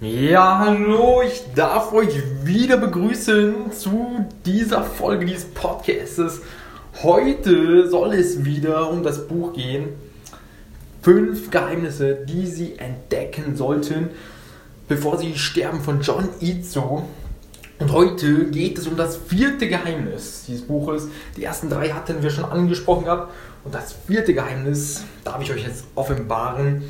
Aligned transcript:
Ja, 0.00 0.58
hallo, 0.58 1.22
ich 1.22 1.44
darf 1.54 1.92
euch 1.92 2.20
wieder 2.42 2.78
begrüßen 2.78 3.70
zu 3.70 4.26
dieser 4.44 4.82
Folge 4.82 5.24
dieses 5.24 5.44
Podcasts. 5.44 6.40
Heute 7.04 7.88
soll 7.88 8.14
es 8.14 8.44
wieder 8.44 8.90
um 8.90 9.04
das 9.04 9.28
Buch 9.28 9.52
gehen. 9.52 9.90
Fünf 11.00 11.48
Geheimnisse, 11.52 12.16
die 12.28 12.48
Sie 12.48 12.76
entdecken 12.76 13.56
sollten, 13.56 14.10
bevor 14.88 15.16
Sie 15.16 15.38
sterben 15.38 15.80
von 15.80 16.00
John 16.00 16.28
Izzo. 16.40 17.08
Und 17.78 17.92
heute 17.92 18.46
geht 18.50 18.78
es 18.78 18.88
um 18.88 18.96
das 18.96 19.16
vierte 19.16 19.68
Geheimnis 19.68 20.44
dieses 20.48 20.66
Buches. 20.66 21.06
Die 21.36 21.44
ersten 21.44 21.70
drei 21.70 21.90
hatten 21.90 22.20
wir 22.20 22.30
schon 22.30 22.44
angesprochen 22.44 23.04
gehabt. 23.04 23.32
Und 23.62 23.72
das 23.72 23.94
vierte 24.08 24.34
Geheimnis 24.34 25.04
darf 25.22 25.40
ich 25.40 25.52
euch 25.52 25.64
jetzt 25.64 25.84
offenbaren. 25.94 26.82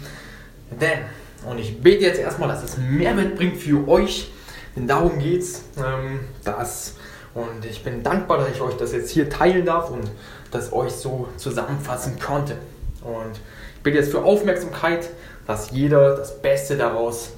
Denn, 0.80 1.00
und 1.48 1.58
ich 1.58 1.80
bete 1.80 2.04
jetzt 2.04 2.20
erstmal, 2.20 2.48
dass 2.48 2.62
es 2.62 2.76
Mehrwert 2.76 3.36
bringt 3.36 3.56
für 3.56 3.86
euch, 3.88 4.30
denn 4.76 4.86
darum 4.86 5.18
geht 5.18 5.42
es, 5.42 5.62
ähm, 5.76 6.20
dass, 6.44 6.94
und 7.34 7.64
ich 7.64 7.82
bin 7.84 8.02
dankbar, 8.02 8.38
dass 8.38 8.50
ich 8.50 8.60
euch 8.60 8.76
das 8.76 8.92
jetzt 8.92 9.10
hier 9.10 9.28
teilen 9.28 9.64
darf 9.64 9.90
und 9.90 10.10
das 10.50 10.72
euch 10.72 10.92
so 10.92 11.28
zusammenfassen 11.36 12.18
konnte. 12.18 12.56
Und 13.02 13.36
ich 13.76 13.82
bitte 13.82 13.98
jetzt 13.98 14.10
für 14.10 14.24
Aufmerksamkeit, 14.24 15.10
dass 15.46 15.70
jeder 15.70 16.16
das 16.16 16.40
Beste 16.40 16.76
daraus 16.76 17.32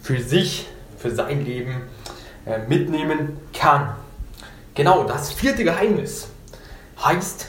für 0.00 0.20
sich, 0.20 0.68
für 0.98 1.10
sein 1.10 1.44
Leben 1.44 1.82
äh, 2.46 2.58
mitnehmen 2.68 3.38
kann. 3.52 3.94
Genau, 4.74 5.04
das 5.04 5.32
vierte 5.32 5.64
Geheimnis 5.64 6.28
heißt 7.02 7.46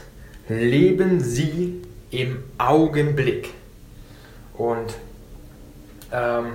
leben 0.49 1.19
Sie 1.21 1.81
im 2.11 2.43
Augenblick. 2.57 3.51
Und 4.55 4.93
ähm, 6.13 6.53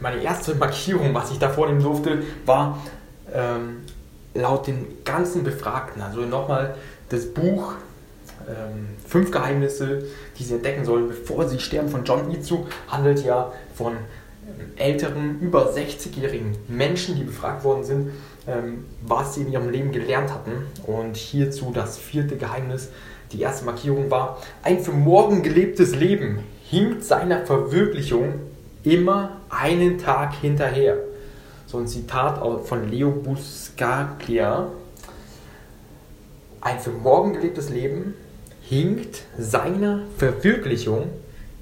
meine 0.00 0.22
erste 0.22 0.54
Markierung, 0.54 1.14
was 1.14 1.30
ich 1.30 1.38
da 1.38 1.48
vornehmen 1.48 1.82
durfte, 1.82 2.22
war 2.44 2.82
ähm, 3.32 3.78
laut 4.34 4.66
den 4.66 4.86
ganzen 5.04 5.42
Befragten, 5.44 6.02
also 6.02 6.20
nochmal 6.20 6.74
das 7.08 7.26
Buch 7.26 7.74
ähm, 8.48 8.88
Fünf 9.06 9.30
Geheimnisse, 9.30 10.04
die 10.38 10.44
Sie 10.44 10.54
entdecken 10.54 10.84
sollen, 10.84 11.08
bevor 11.08 11.48
Sie 11.48 11.58
sterben 11.58 11.88
von 11.88 12.04
John 12.04 12.30
Itzu, 12.30 12.66
handelt 12.88 13.24
ja 13.24 13.52
von 13.74 13.96
älteren, 14.76 15.40
über 15.40 15.72
60-jährigen 15.72 16.56
Menschen, 16.68 17.16
die 17.16 17.24
befragt 17.24 17.64
worden 17.64 17.84
sind, 17.84 18.10
ähm, 18.46 18.84
was 19.02 19.34
sie 19.34 19.42
in 19.42 19.52
ihrem 19.52 19.70
Leben 19.70 19.92
gelernt 19.92 20.32
hatten. 20.32 20.52
Und 20.86 21.16
hierzu 21.16 21.72
das 21.74 21.98
vierte 21.98 22.36
Geheimnis, 22.36 22.88
die 23.32 23.40
erste 23.40 23.64
Markierung 23.64 24.10
war, 24.10 24.40
ein 24.62 24.80
für 24.80 24.92
morgen 24.92 25.42
gelebtes 25.42 25.94
Leben 25.94 26.40
hinkt 26.64 27.04
seiner 27.04 27.44
Verwirklichung 27.44 28.34
immer 28.90 29.36
einen 29.50 29.98
Tag 29.98 30.34
hinterher. 30.34 30.96
So 31.66 31.78
ein 31.78 31.86
Zitat 31.86 32.38
von 32.66 32.88
Leo 32.88 33.10
Buscaglia. 33.10 34.68
Ein 36.60 36.78
für 36.80 36.90
morgen 36.90 37.34
gelebtes 37.34 37.68
Leben 37.70 38.14
hinkt 38.62 39.22
seiner 39.38 40.00
Verwirklichung 40.16 41.10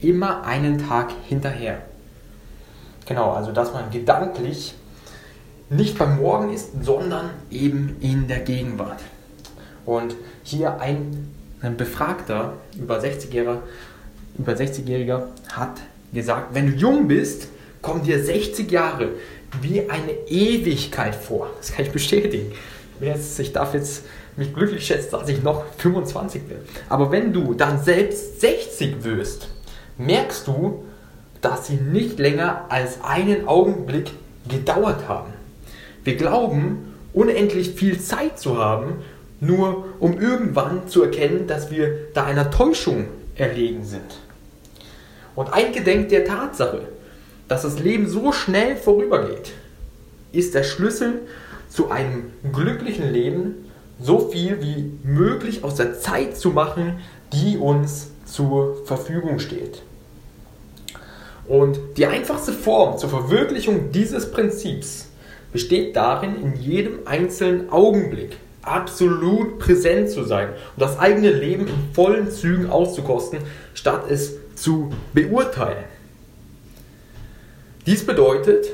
immer 0.01 0.45
einen 0.45 0.79
Tag 0.79 1.11
hinterher. 1.27 1.83
Genau, 3.07 3.33
also 3.33 3.53
dass 3.53 3.73
man 3.73 3.91
gedanklich 3.91 4.75
nicht 5.69 5.99
beim 5.99 6.21
Morgen 6.21 6.53
ist, 6.53 6.71
sondern 6.83 7.31
eben 7.51 7.97
in 8.01 8.29
der 8.29 8.41
Gegenwart. 8.41 9.01
Und 9.85 10.17
hier 10.43 10.81
ein 10.81 11.29
ein 11.63 11.77
Befragter 11.77 12.55
über 12.79 12.99
60-Jähriger 12.99 13.59
über 14.39 14.53
60-Jähriger 14.53 15.23
hat 15.53 15.81
gesagt, 16.13 16.55
wenn 16.55 16.67
du 16.67 16.73
jung 16.77 17.09
bist, 17.09 17.49
kommen 17.83 18.03
dir 18.03 18.23
60 18.23 18.71
Jahre 18.71 19.11
wie 19.61 19.89
eine 19.89 20.13
Ewigkeit 20.29 21.15
vor. 21.15 21.51
Das 21.59 21.73
kann 21.73 21.85
ich 21.85 21.93
bestätigen. 21.93 22.53
Ich 23.39 23.53
darf 23.53 23.75
jetzt 23.75 24.05
mich 24.37 24.55
glücklich 24.55 24.87
schätzen, 24.87 25.11
dass 25.13 25.29
ich 25.29 25.43
noch 25.43 25.65
25 25.79 26.43
bin. 26.43 26.59
Aber 26.89 27.11
wenn 27.11 27.33
du 27.33 27.55
dann 27.55 27.83
selbst 27.83 28.41
60 28.41 29.05
wirst, 29.05 29.49
merkst 29.99 30.47
du, 30.47 30.85
dass 31.41 31.67
sie 31.67 31.77
nicht 31.77 32.19
länger 32.19 32.67
als 32.69 33.03
einen 33.03 33.47
Augenblick 33.47 34.11
gedauert 34.49 35.09
haben. 35.09 35.33
Wir 36.05 36.17
glauben, 36.17 36.95
unendlich 37.13 37.71
viel 37.71 38.01
Zeit 38.01 38.39
zu 38.39 38.59
haben 38.59 38.97
nur 39.41 39.85
um 40.01 40.19
irgendwann 40.21 40.89
zu 40.89 41.03
erkennen, 41.03 41.47
dass 41.47 41.71
wir 41.71 42.09
da 42.15 42.25
einer 42.25 42.51
Täuschung 42.51 43.07
erlegen 43.35 43.85
sind. 43.85 44.19
Und 45.37 45.53
eingedenk 45.53 46.09
der 46.09 46.25
Tatsache, 46.25 46.89
dass 47.47 47.63
das 47.63 47.79
Leben 47.79 48.09
so 48.09 48.33
schnell 48.33 48.75
vorübergeht, 48.75 49.53
ist 50.33 50.55
der 50.55 50.65
Schlüssel 50.65 51.21
zu 51.69 51.91
einem 51.91 52.33
glücklichen 52.53 53.13
Leben, 53.13 53.71
so 54.01 54.31
viel 54.31 54.61
wie 54.61 54.93
möglich 55.05 55.63
aus 55.63 55.77
der 55.77 56.01
Zeit 56.01 56.37
zu 56.37 56.51
machen, 56.51 57.01
die 57.33 57.57
uns 57.59 58.11
zur 58.25 58.85
Verfügung 58.87 59.39
steht. 59.39 59.83
Und 61.47 61.79
die 61.97 62.07
einfachste 62.07 62.53
Form 62.53 62.99
zur 62.99 63.11
Verwirklichung 63.11 63.93
dieses 63.93 64.31
Prinzips 64.31 65.09
besteht 65.53 65.95
darin, 65.95 66.43
in 66.43 66.57
jedem 66.61 67.07
einzelnen 67.07 67.71
Augenblick 67.71 68.37
absolut 68.63 69.59
präsent 69.61 70.11
zu 70.11 70.25
sein 70.25 70.49
und 70.49 70.83
das 70.83 70.99
eigene 70.99 71.31
Leben 71.31 71.69
in 71.69 71.95
vollen 71.95 72.31
Zügen 72.31 72.69
auszukosten, 72.69 73.39
statt 73.75 74.05
es 74.11 74.35
zu 74.57 74.93
beurteilen. 75.15 75.85
Dies 77.87 78.05
bedeutet, 78.05 78.67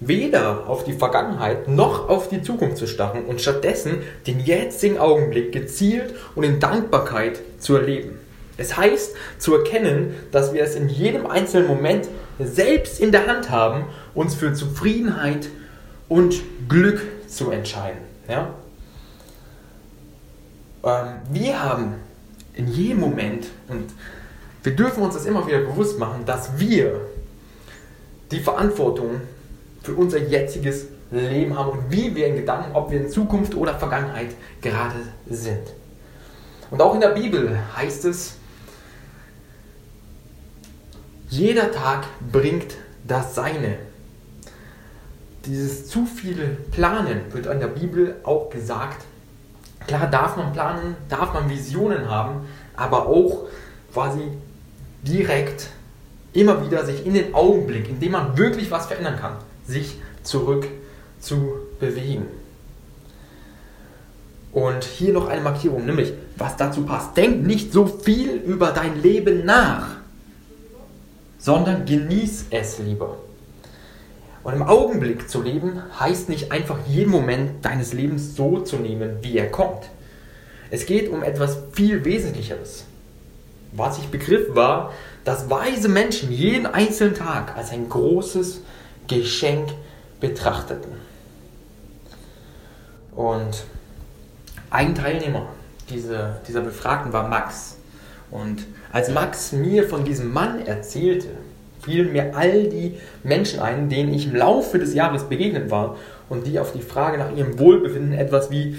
weder 0.00 0.68
auf 0.68 0.84
die 0.84 0.92
Vergangenheit 0.92 1.68
noch 1.68 2.10
auf 2.10 2.28
die 2.28 2.42
Zukunft 2.42 2.76
zu 2.76 2.86
starren 2.86 3.24
und 3.24 3.40
stattdessen 3.40 4.02
den 4.26 4.40
jetzigen 4.40 4.98
Augenblick 4.98 5.52
gezielt 5.52 6.14
und 6.34 6.44
in 6.44 6.60
Dankbarkeit 6.60 7.40
zu 7.58 7.76
erleben. 7.76 8.18
Es 8.56 8.76
heißt 8.76 9.14
zu 9.38 9.54
erkennen, 9.56 10.14
dass 10.30 10.52
wir 10.52 10.62
es 10.62 10.76
in 10.76 10.88
jedem 10.88 11.26
einzelnen 11.26 11.66
Moment 11.66 12.08
selbst 12.38 13.00
in 13.00 13.12
der 13.12 13.26
Hand 13.26 13.50
haben, 13.50 13.86
uns 14.14 14.34
für 14.34 14.52
Zufriedenheit 14.52 15.48
und 16.08 16.42
Glück 16.68 17.02
zu 17.28 17.50
entscheiden. 17.50 18.02
Ja? 18.28 18.54
Ähm, 20.84 21.06
wir 21.30 21.62
haben 21.62 21.94
in 22.54 22.68
jedem 22.68 23.00
Moment, 23.00 23.46
und 23.68 23.90
wir 24.64 24.74
dürfen 24.74 25.02
uns 25.02 25.14
das 25.14 25.26
immer 25.26 25.46
wieder 25.46 25.60
bewusst 25.60 25.98
machen, 25.98 26.24
dass 26.24 26.58
wir 26.58 27.00
die 28.30 28.40
Verantwortung 28.40 29.20
für 29.82 29.94
unser 29.94 30.18
jetziges 30.18 30.86
Leben 31.10 31.56
haben 31.56 31.70
und 31.70 31.90
wie 31.90 32.14
wir 32.14 32.26
in 32.26 32.36
Gedanken, 32.36 32.74
ob 32.74 32.90
wir 32.90 32.98
in 32.98 33.10
Zukunft 33.10 33.54
oder 33.54 33.74
Vergangenheit 33.74 34.34
gerade 34.62 34.96
sind. 35.28 35.62
Und 36.70 36.80
auch 36.80 36.94
in 36.94 37.00
der 37.00 37.10
Bibel 37.10 37.58
heißt 37.76 38.06
es, 38.06 38.36
jeder 41.28 41.70
Tag 41.70 42.06
bringt 42.32 42.74
das 43.06 43.34
Seine. 43.34 43.76
Dieses 45.44 45.88
zu 45.88 46.06
viele 46.06 46.46
Planen 46.70 47.20
wird 47.32 47.46
in 47.46 47.60
der 47.60 47.68
Bibel 47.68 48.16
auch 48.24 48.48
gesagt. 48.48 49.04
Klar 49.86 50.06
darf 50.06 50.38
man 50.38 50.54
planen, 50.54 50.96
darf 51.10 51.34
man 51.34 51.50
Visionen 51.50 52.08
haben, 52.08 52.46
aber 52.76 53.06
auch 53.06 53.44
quasi 53.92 54.22
direkt 55.04 55.68
immer 56.32 56.64
wieder 56.64 56.84
sich 56.84 57.06
in 57.06 57.14
den 57.14 57.34
Augenblick, 57.34 57.88
in 57.88 58.00
dem 58.00 58.12
man 58.12 58.36
wirklich 58.36 58.70
was 58.70 58.86
verändern 58.86 59.16
kann, 59.16 59.36
sich 59.66 60.00
zurück 60.22 60.66
zu 61.20 61.54
bewegen. 61.78 62.26
Und 64.52 64.84
hier 64.84 65.12
noch 65.12 65.28
eine 65.28 65.40
Markierung, 65.40 65.84
nämlich 65.84 66.12
was 66.36 66.56
dazu 66.56 66.84
passt. 66.84 67.16
Denk 67.16 67.44
nicht 67.46 67.72
so 67.72 67.86
viel 67.86 68.30
über 68.30 68.70
dein 68.70 69.02
Leben 69.02 69.44
nach, 69.44 69.96
sondern 71.38 71.84
genieß 71.84 72.46
es 72.50 72.78
lieber. 72.78 73.16
Und 74.44 74.54
im 74.54 74.62
Augenblick 74.62 75.28
zu 75.28 75.42
leben 75.42 75.82
heißt 75.98 76.28
nicht 76.28 76.52
einfach 76.52 76.78
jeden 76.86 77.10
Moment 77.10 77.64
deines 77.64 77.92
Lebens 77.92 78.36
so 78.36 78.60
zu 78.60 78.76
nehmen, 78.76 79.18
wie 79.22 79.38
er 79.38 79.50
kommt. 79.50 79.90
Es 80.70 80.86
geht 80.86 81.08
um 81.08 81.22
etwas 81.22 81.58
viel 81.72 82.04
Wesentlicheres. 82.04 82.84
Was 83.76 83.98
ich 83.98 84.08
begriff 84.08 84.54
war, 84.54 84.92
dass 85.24 85.50
weise 85.50 85.88
Menschen 85.88 86.30
jeden 86.30 86.66
einzelnen 86.66 87.14
Tag 87.14 87.56
als 87.56 87.70
ein 87.70 87.88
großes 87.88 88.60
Geschenk 89.08 89.70
betrachteten. 90.20 90.92
Und 93.14 93.64
ein 94.70 94.94
Teilnehmer 94.94 95.46
dieser, 95.90 96.40
dieser 96.46 96.60
Befragten 96.60 97.12
war 97.12 97.28
Max. 97.28 97.76
Und 98.30 98.66
als 98.92 99.10
Max 99.10 99.52
mir 99.52 99.88
von 99.88 100.04
diesem 100.04 100.32
Mann 100.32 100.66
erzählte, 100.66 101.28
fielen 101.82 102.12
mir 102.12 102.34
all 102.34 102.64
die 102.64 102.98
Menschen 103.22 103.60
ein, 103.60 103.88
denen 103.88 104.12
ich 104.12 104.26
im 104.26 104.34
Laufe 104.34 104.78
des 104.78 104.94
Jahres 104.94 105.24
begegnet 105.24 105.70
war 105.70 105.96
und 106.28 106.46
die 106.46 106.58
auf 106.58 106.72
die 106.72 106.80
Frage 106.80 107.18
nach 107.18 107.36
ihrem 107.36 107.58
Wohlbefinden 107.58 108.12
etwas 108.12 108.50
wie 108.50 108.78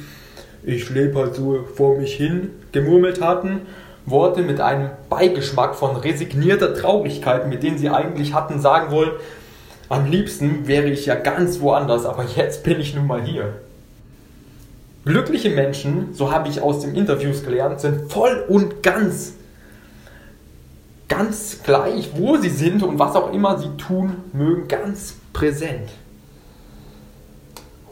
ich 0.63 0.89
lebe 0.89 1.19
halt 1.19 1.35
so 1.35 1.63
vor 1.75 1.97
mich 1.97 2.15
hin 2.15 2.49
gemurmelt 2.71 3.21
hatten. 3.21 3.61
Worte 4.05 4.41
mit 4.41 4.61
einem 4.61 4.89
Beigeschmack 5.09 5.75
von 5.75 5.95
resignierter 5.95 6.75
Traurigkeit, 6.75 7.47
mit 7.47 7.63
denen 7.63 7.77
sie 7.77 7.89
eigentlich 7.89 8.33
hatten 8.33 8.59
sagen 8.59 8.91
wollen, 8.91 9.11
am 9.89 10.09
liebsten 10.09 10.67
wäre 10.67 10.89
ich 10.89 11.05
ja 11.05 11.15
ganz 11.15 11.59
woanders, 11.61 12.05
aber 12.05 12.25
jetzt 12.35 12.63
bin 12.63 12.79
ich 12.79 12.95
nun 12.95 13.07
mal 13.07 13.21
hier. 13.21 13.53
Glückliche 15.05 15.51
Menschen, 15.51 16.13
so 16.13 16.31
habe 16.31 16.49
ich 16.49 16.61
aus 16.61 16.79
den 16.79 16.95
Interviews 16.95 17.43
gelernt, 17.43 17.79
sind 17.79 18.11
voll 18.11 18.43
und 18.47 18.81
ganz, 18.81 19.33
ganz 21.07 21.61
gleich, 21.63 22.09
wo 22.15 22.37
sie 22.37 22.49
sind 22.49 22.81
und 22.81 22.97
was 22.97 23.15
auch 23.15 23.31
immer 23.31 23.59
sie 23.59 23.69
tun 23.77 24.15
mögen, 24.33 24.67
ganz 24.67 25.15
präsent. 25.31 25.89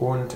Und 0.00 0.34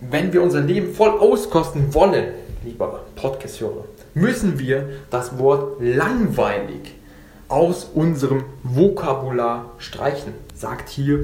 wenn 0.00 0.32
wir 0.32 0.42
unser 0.42 0.60
Leben 0.60 0.94
voll 0.94 1.10
auskosten 1.18 1.92
wollen, 1.92 2.28
lieber 2.66 3.04
Podcast-Hörer, 3.14 3.84
müssen 4.14 4.58
wir 4.58 4.88
das 5.10 5.38
Wort 5.38 5.80
langweilig 5.80 6.94
aus 7.48 7.84
unserem 7.94 8.44
Vokabular 8.64 9.70
streichen, 9.78 10.34
sagt 10.54 10.88
hier 10.88 11.20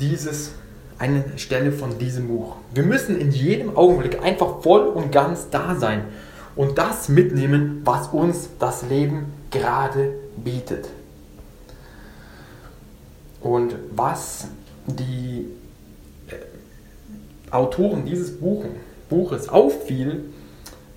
dieses 0.00 0.52
eine 0.98 1.24
Stelle 1.36 1.70
von 1.70 1.98
diesem 1.98 2.28
Buch. 2.28 2.56
Wir 2.72 2.82
müssen 2.82 3.20
in 3.20 3.30
jedem 3.30 3.76
Augenblick 3.76 4.22
einfach 4.22 4.62
voll 4.62 4.86
und 4.86 5.12
ganz 5.12 5.50
da 5.50 5.76
sein 5.76 6.04
und 6.56 6.78
das 6.78 7.08
mitnehmen, 7.10 7.82
was 7.84 8.08
uns 8.08 8.48
das 8.58 8.82
Leben 8.88 9.26
gerade 9.50 10.14
bietet. 10.36 10.88
Und 13.42 13.74
was 13.94 14.48
die 14.86 15.46
äh, 16.28 17.50
Autoren 17.50 18.04
dieses 18.04 18.38
Buches 18.38 18.70
auffiel 19.48 20.24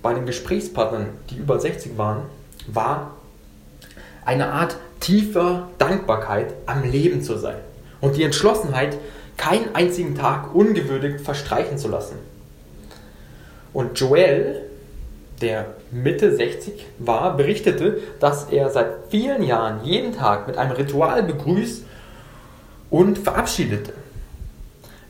bei 0.02 0.14
den 0.14 0.26
Gesprächspartnern, 0.26 1.08
die 1.30 1.36
über 1.36 1.58
60 1.58 1.98
waren, 1.98 2.22
war 2.66 3.12
eine 4.24 4.48
Art 4.52 4.76
tiefer 5.00 5.68
Dankbarkeit 5.78 6.54
am 6.66 6.82
Leben 6.82 7.22
zu 7.22 7.36
sein 7.36 7.56
und 8.00 8.16
die 8.16 8.22
Entschlossenheit, 8.22 8.96
keinen 9.36 9.74
einzigen 9.74 10.14
Tag 10.14 10.54
ungewürdigt 10.54 11.20
verstreichen 11.20 11.76
zu 11.76 11.88
lassen. 11.88 12.16
Und 13.72 13.98
Joel, 13.98 14.62
der 15.40 15.74
Mitte 15.90 16.36
60 16.36 16.86
war, 16.98 17.36
berichtete, 17.36 17.98
dass 18.20 18.44
er 18.44 18.70
seit 18.70 18.86
vielen 19.10 19.42
Jahren 19.42 19.84
jeden 19.84 20.14
Tag 20.14 20.46
mit 20.46 20.56
einem 20.56 20.72
Ritual 20.72 21.24
begrüßt 21.24 21.84
und 22.90 23.18
verabschiedete. 23.18 23.92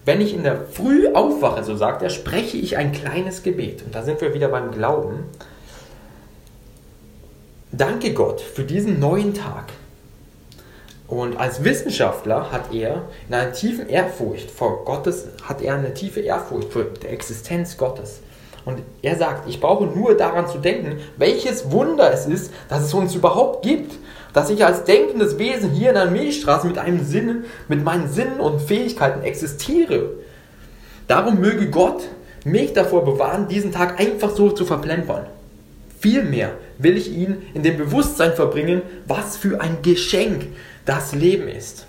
Wenn 0.05 0.21
ich 0.21 0.35
in 0.35 0.43
der 0.43 0.61
Früh 0.61 1.09
aufwache, 1.13 1.65
so 1.65 1.77
sagt 1.77 2.03
er, 2.03 2.11
spreche 2.11 2.57
ich 2.57 2.77
ein 2.77 2.93
kleines 2.93 3.43
Gebet. 3.43 3.83
Und 3.85 3.95
da 3.95 4.03
sind 4.03 4.21
wir 4.21 4.35
wieder 4.35 4.49
beim 4.49 4.71
Glauben. 4.71 5.25
Danke 7.73 8.13
Gott 8.13 8.41
für 8.41 8.65
diesen 8.65 9.01
neuen 9.01 9.35
Tag. 9.35 9.73
Und 11.09 11.37
als 11.37 11.65
Wissenschaftler 11.65 12.51
hat 12.51 12.73
er 12.73 13.03
in 13.29 13.35
einer 13.35 13.53
tiefen 13.53 13.89
Ehrfurcht 13.89 14.51
vor 14.51 14.85
Gottes, 14.85 15.29
hat 15.43 15.61
er 15.63 15.75
eine 15.75 15.95
tiefe 15.95 16.21
Ehrfurcht 16.21 16.73
vor 16.73 16.85
der 16.85 17.13
Existenz 17.13 17.77
Gottes. 17.77 18.21
Und 18.65 18.81
er 19.03 19.17
sagt, 19.17 19.49
ich 19.49 19.61
brauche 19.61 19.85
nur 19.85 20.17
daran 20.17 20.49
zu 20.49 20.59
denken, 20.59 20.99
welches 21.19 21.71
Wunder 21.71 22.13
es 22.13 22.27
ist, 22.27 22.53
dass 22.69 22.83
es 22.83 22.95
uns 22.95 23.15
überhaupt 23.15 23.63
gibt. 23.63 23.99
Dass 24.35 24.51
ich 24.51 24.67
als 24.67 24.85
denkendes 24.85 25.39
Wesen 25.39 25.71
hier 25.71 25.91
in 25.91 25.97
einer 25.97 26.11
Milchstraße 26.11 26.67
mit 26.67 26.77
einem 26.77 27.03
Sinn, 27.03 27.45
mit 27.69 27.83
meinen 27.83 28.13
Sinnen 28.13 28.41
und 28.41 28.61
Fähigkeiten 28.61 29.23
existiere. 29.23 30.11
Darum 31.09 31.41
möge 31.41 31.71
Gott 31.71 32.03
mich 32.45 32.75
davor 32.75 33.05
bewahren, 33.05 33.49
diesen 33.49 33.73
Tag 33.73 33.99
einfach 33.99 34.37
so 34.37 34.51
zu 34.51 34.67
verplempern. 34.67 35.25
Vielmehr 36.01 36.51
will 36.79 36.99
ich 36.99 37.11
ihn 37.11 37.43
in 37.55 37.63
dem 37.63 37.79
Bewusstsein 37.79 38.35
verbringen, 38.35 38.83
was 39.07 39.39
für 39.39 39.61
ein 39.61 39.79
Geschenk 39.83 40.49
das 40.85 41.15
Leben 41.15 41.49
ist. 41.49 41.87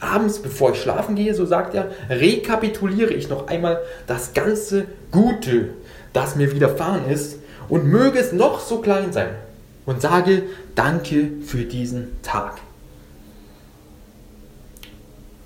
Abends, 0.00 0.38
bevor 0.38 0.72
ich 0.72 0.80
schlafen 0.80 1.16
gehe, 1.16 1.34
so 1.34 1.44
sagt 1.44 1.74
er, 1.74 1.90
rekapituliere 2.08 3.12
ich 3.12 3.28
noch 3.28 3.48
einmal 3.48 3.80
das 4.06 4.32
ganze 4.32 4.84
Gute, 5.10 5.70
das 6.12 6.36
mir 6.36 6.52
widerfahren 6.52 7.08
ist, 7.10 7.38
und 7.68 7.86
möge 7.86 8.18
es 8.18 8.32
noch 8.32 8.60
so 8.60 8.78
klein 8.78 9.12
sein, 9.12 9.30
und 9.88 10.02
sage 10.02 10.42
Danke 10.74 11.30
für 11.44 11.64
diesen 11.64 12.22
Tag. 12.22 12.58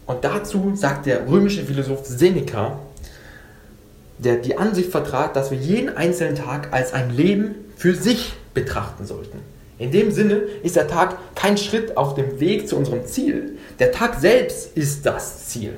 Und 0.04 0.25
dazu 0.25 0.72
sagt 0.75 1.06
der 1.06 1.28
römische 1.28 1.64
Philosoph 1.64 2.04
Seneca, 2.04 2.80
der 4.18 4.37
die 4.37 4.58
Ansicht 4.58 4.90
vertrat, 4.90 5.37
dass 5.37 5.52
wir 5.52 5.58
jeden 5.58 5.96
einzelnen 5.96 6.34
Tag 6.34 6.72
als 6.72 6.92
ein 6.92 7.11
Leben 7.11 7.54
für 7.76 7.94
sich 7.94 8.34
betrachten 8.52 9.06
sollten. 9.06 9.38
In 9.78 9.92
dem 9.92 10.11
Sinne 10.11 10.34
ist 10.64 10.75
der 10.75 10.88
Tag 10.88 11.16
kein 11.37 11.56
Schritt 11.56 11.96
auf 11.96 12.14
dem 12.14 12.40
Weg 12.40 12.68
zu 12.68 12.76
unserem 12.76 13.06
Ziel. 13.06 13.58
Der 13.78 13.92
Tag 13.92 14.18
selbst 14.18 14.76
ist 14.76 15.06
das 15.06 15.46
Ziel. 15.46 15.72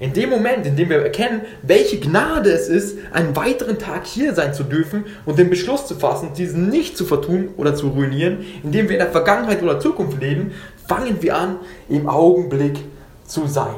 In 0.00 0.12
dem 0.12 0.30
Moment, 0.30 0.64
in 0.64 0.76
dem 0.76 0.90
wir 0.90 1.02
erkennen, 1.02 1.42
welche 1.62 1.98
Gnade 1.98 2.50
es 2.50 2.68
ist, 2.68 2.98
einen 3.12 3.34
weiteren 3.34 3.78
Tag 3.78 4.06
hier 4.06 4.32
sein 4.34 4.54
zu 4.54 4.62
dürfen 4.62 5.06
und 5.26 5.38
den 5.38 5.50
Beschluss 5.50 5.86
zu 5.86 5.96
fassen, 5.96 6.34
diesen 6.34 6.68
nicht 6.68 6.96
zu 6.96 7.04
vertun 7.04 7.48
oder 7.56 7.74
zu 7.74 7.88
ruinieren, 7.88 8.44
indem 8.62 8.88
wir 8.88 8.94
in 8.94 9.02
der 9.04 9.10
Vergangenheit 9.10 9.62
oder 9.62 9.80
Zukunft 9.80 10.20
leben, 10.20 10.52
fangen 10.86 11.20
wir 11.20 11.36
an, 11.36 11.56
im 11.88 12.08
Augenblick 12.08 12.78
zu 13.26 13.46
sein. 13.48 13.74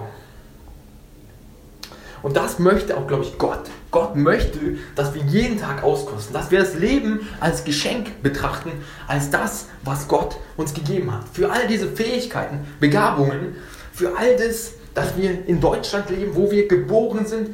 Und 2.23 2.37
das 2.37 2.59
möchte 2.59 2.99
auch, 2.99 3.07
glaube 3.07 3.25
ich, 3.25 3.39
Gott 3.39 3.71
Gott 3.91 4.15
möchte, 4.15 4.79
dass 4.95 5.15
wir 5.15 5.23
jeden 5.23 5.59
Tag 5.59 5.83
auskosten, 5.83 6.33
dass 6.33 6.51
wir 6.51 6.61
das 6.61 6.75
Leben 6.75 7.29
als 7.41 7.65
Geschenk 7.65 8.23
betrachten, 8.23 8.71
als 9.09 9.31
das, 9.31 9.67
was 9.85 10.07
Gott 10.07 10.37
uns 10.57 10.75
gegeben 10.75 11.13
hat. 11.13 11.25
Für 11.33 11.51
all 11.51 11.67
diese 11.67 11.89
Fähigkeiten, 11.89 12.67
Begabungen, 12.79 13.57
für 13.93 14.17
all 14.17 14.37
das, 14.37 14.75
dass 14.95 15.17
wir 15.17 15.47
in 15.47 15.61
Deutschland 15.61 16.11
leben, 16.11 16.35
wo 16.35 16.51
wir 16.51 16.69
geboren 16.69 17.27
sind, 17.27 17.51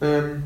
ähm, 0.00 0.42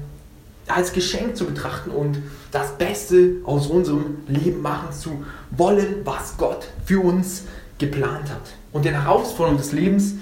als 0.66 0.92
Geschenk 0.92 1.36
zu 1.36 1.46
betrachten 1.46 1.90
und 1.90 2.18
das 2.52 2.78
Beste 2.78 3.36
aus 3.44 3.66
unserem 3.66 4.18
Leben 4.28 4.62
machen 4.62 4.92
zu 4.92 5.24
wollen, 5.50 5.96
was 6.04 6.36
Gott 6.36 6.68
für 6.84 7.00
uns 7.00 7.44
geplant 7.78 8.30
hat. 8.30 8.52
Und 8.72 8.84
den 8.84 8.94
Herausforderungen 8.94 9.58
des 9.58 9.72
Lebens 9.72 10.14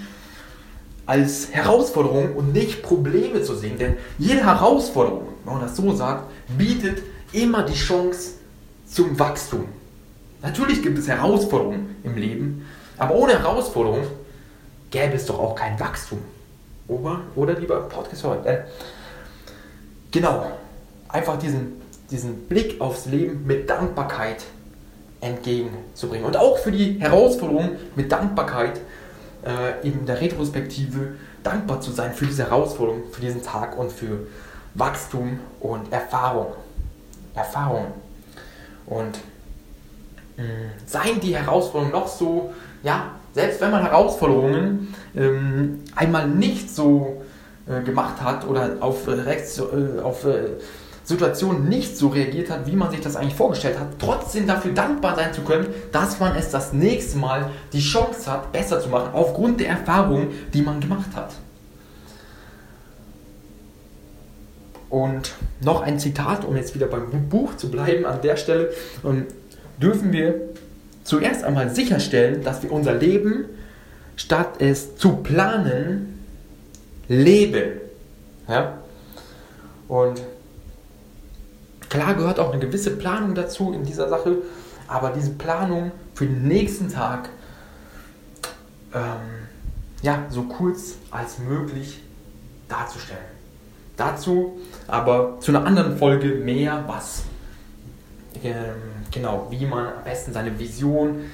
als 1.04 1.48
Herausforderung 1.52 2.34
und 2.34 2.52
nicht 2.52 2.82
Probleme 2.82 3.42
zu 3.42 3.54
sehen. 3.54 3.78
Denn 3.78 3.96
jede 4.18 4.44
Herausforderung, 4.44 5.28
wenn 5.44 5.54
man 5.54 5.62
das 5.62 5.76
so 5.76 5.94
sagt, 5.94 6.24
bietet 6.56 7.02
immer 7.32 7.62
die 7.62 7.74
Chance 7.74 8.32
zum 8.86 9.18
Wachstum. 9.18 9.64
Natürlich 10.42 10.82
gibt 10.82 10.98
es 10.98 11.08
Herausforderungen 11.08 11.96
im 12.04 12.16
Leben, 12.16 12.66
aber 12.96 13.14
ohne 13.14 13.32
Herausforderung 13.32 14.02
gäbe 14.90 15.14
es 15.14 15.26
doch 15.26 15.38
auch 15.38 15.54
kein 15.54 15.78
Wachstum. 15.78 16.20
Oder, 16.86 17.20
oder 17.36 17.54
lieber 17.54 17.80
Podcast 17.80 18.24
heute. 18.24 18.66
Genau, 20.10 20.46
einfach 21.08 21.38
diesen, 21.38 21.80
diesen 22.10 22.46
Blick 22.46 22.80
aufs 22.80 23.06
Leben 23.06 23.46
mit 23.46 23.68
Dankbarkeit 23.68 24.44
entgegenzubringen. 25.20 26.26
Und 26.26 26.36
auch 26.36 26.58
für 26.58 26.72
die 26.72 26.98
Herausforderung 27.00 27.70
mit 27.94 28.10
Dankbarkeit 28.10 28.80
äh, 29.44 29.86
in 29.86 30.06
der 30.06 30.20
Retrospektive 30.20 31.14
dankbar 31.42 31.80
zu 31.80 31.90
sein 31.92 32.12
für 32.12 32.26
diese 32.26 32.44
Herausforderung, 32.44 33.02
für 33.12 33.20
diesen 33.20 33.42
Tag 33.42 33.76
und 33.78 33.92
für 33.92 34.26
Wachstum 34.74 35.40
und 35.60 35.92
Erfahrung. 35.92 36.52
Erfahrung. 37.34 37.86
Und 38.86 39.18
mh, 40.36 40.44
seien 40.86 41.20
die 41.20 41.36
Herausforderungen 41.36 41.92
noch 41.92 42.08
so, 42.08 42.52
ja, 42.82 43.17
selbst 43.32 43.60
wenn 43.60 43.70
man 43.70 43.82
Herausforderungen 43.82 44.94
ähm, 45.16 45.80
einmal 45.94 46.28
nicht 46.28 46.70
so 46.74 47.22
äh, 47.66 47.82
gemacht 47.82 48.20
hat 48.22 48.46
oder 48.46 48.76
auf, 48.80 49.06
äh, 49.08 49.12
äh, 49.12 50.00
auf 50.00 50.24
äh, 50.24 50.58
Situation 51.04 51.68
nicht 51.68 51.96
so 51.96 52.08
reagiert 52.08 52.50
hat, 52.50 52.66
wie 52.66 52.76
man 52.76 52.90
sich 52.90 53.00
das 53.00 53.16
eigentlich 53.16 53.34
vorgestellt 53.34 53.78
hat, 53.78 53.88
trotzdem 53.98 54.46
dafür 54.46 54.72
dankbar 54.72 55.16
sein 55.16 55.32
zu 55.32 55.40
können, 55.40 55.66
dass 55.90 56.20
man 56.20 56.36
es 56.36 56.50
das 56.50 56.72
nächste 56.74 57.16
Mal 57.16 57.50
die 57.72 57.80
Chance 57.80 58.30
hat, 58.30 58.52
besser 58.52 58.80
zu 58.80 58.90
machen, 58.90 59.10
aufgrund 59.14 59.60
der 59.60 59.68
Erfahrung, 59.68 60.28
die 60.52 60.60
man 60.60 60.80
gemacht 60.80 61.08
hat. 61.14 61.32
Und 64.90 65.32
noch 65.60 65.82
ein 65.82 65.98
Zitat, 65.98 66.44
um 66.44 66.56
jetzt 66.56 66.74
wieder 66.74 66.86
beim 66.86 67.28
Buch 67.28 67.56
zu 67.56 67.70
bleiben 67.70 68.04
an 68.04 68.20
der 68.22 68.36
Stelle, 68.36 68.70
ähm, 69.04 69.26
dürfen 69.80 70.12
wir 70.12 70.34
zuerst 71.08 71.44
einmal 71.44 71.74
sicherstellen, 71.74 72.42
dass 72.44 72.62
wir 72.62 72.72
unser 72.72 72.94
Leben, 72.94 73.46
statt 74.16 74.60
es 74.60 74.96
zu 74.96 75.16
planen, 75.16 76.24
leben. 77.08 77.80
Ja? 78.46 78.78
Und 79.88 80.20
Klar 81.88 82.14
gehört 82.14 82.38
auch 82.38 82.52
eine 82.52 82.60
gewisse 82.60 82.90
Planung 82.96 83.34
dazu 83.34 83.72
in 83.72 83.84
dieser 83.84 84.08
Sache, 84.08 84.36
aber 84.86 85.10
diese 85.10 85.30
Planung 85.30 85.92
für 86.14 86.26
den 86.26 86.46
nächsten 86.46 86.90
Tag 86.90 87.30
ähm, 88.94 89.48
ja, 90.02 90.26
so 90.28 90.42
kurz 90.42 90.94
als 91.10 91.38
möglich 91.38 92.02
darzustellen. 92.68 93.20
Dazu 93.96 94.58
aber 94.86 95.38
zu 95.40 95.50
einer 95.50 95.64
anderen 95.64 95.96
Folge 95.96 96.28
mehr, 96.28 96.84
was 96.86 97.22
ähm, 98.44 98.74
genau, 99.18 99.48
wie 99.50 99.66
man 99.66 99.86
am 99.86 100.04
besten 100.04 100.32
seine 100.32 100.58
Vision 100.58 101.24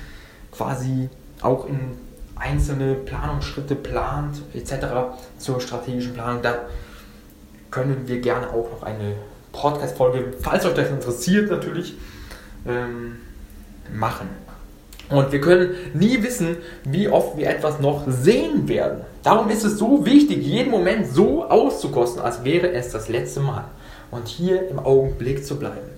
quasi 0.51 1.09
auch 1.43 1.69
in 1.69 1.99
einzelne 2.37 2.95
Planungsschritte 2.95 3.75
plant, 3.75 4.43
etc. 4.55 4.87
zur 5.39 5.61
strategischen 5.61 6.15
Planung. 6.15 6.43
Da 6.43 6.61
können 7.71 8.07
wir 8.07 8.21
gerne 8.21 8.49
auch 8.49 8.71
noch 8.71 8.83
eine 8.83 9.17
Podcast-Folge, 9.53 10.33
falls 10.41 10.65
euch 10.65 10.75
das 10.75 10.89
interessiert, 10.89 11.51
natürlich 11.51 11.95
ähm, 12.67 13.17
machen. 13.95 14.29
Und 15.11 15.31
wir 15.31 15.41
können 15.41 15.75
nie 15.93 16.23
wissen, 16.23 16.57
wie 16.85 17.09
oft 17.09 17.37
wir 17.37 17.49
etwas 17.51 17.79
noch 17.79 18.05
sehen 18.09 18.67
werden. 18.69 19.03
Darum 19.23 19.51
ist 19.51 19.63
es 19.63 19.79
so 19.79 20.07
wichtig, 20.07 20.45
jeden 20.45 20.71
Moment 20.71 21.07
so 21.07 21.45
auszukosten, 21.45 22.23
als 22.23 22.43
wäre 22.43 22.73
es 22.73 22.91
das 22.91 23.11
letzte 23.11 23.41
Mal. 23.41 23.65
Und 24.11 24.29
hier 24.29 24.69
im 24.71 24.79
Augenblick 24.79 25.45
zu 25.45 25.59
bleiben. 25.59 25.94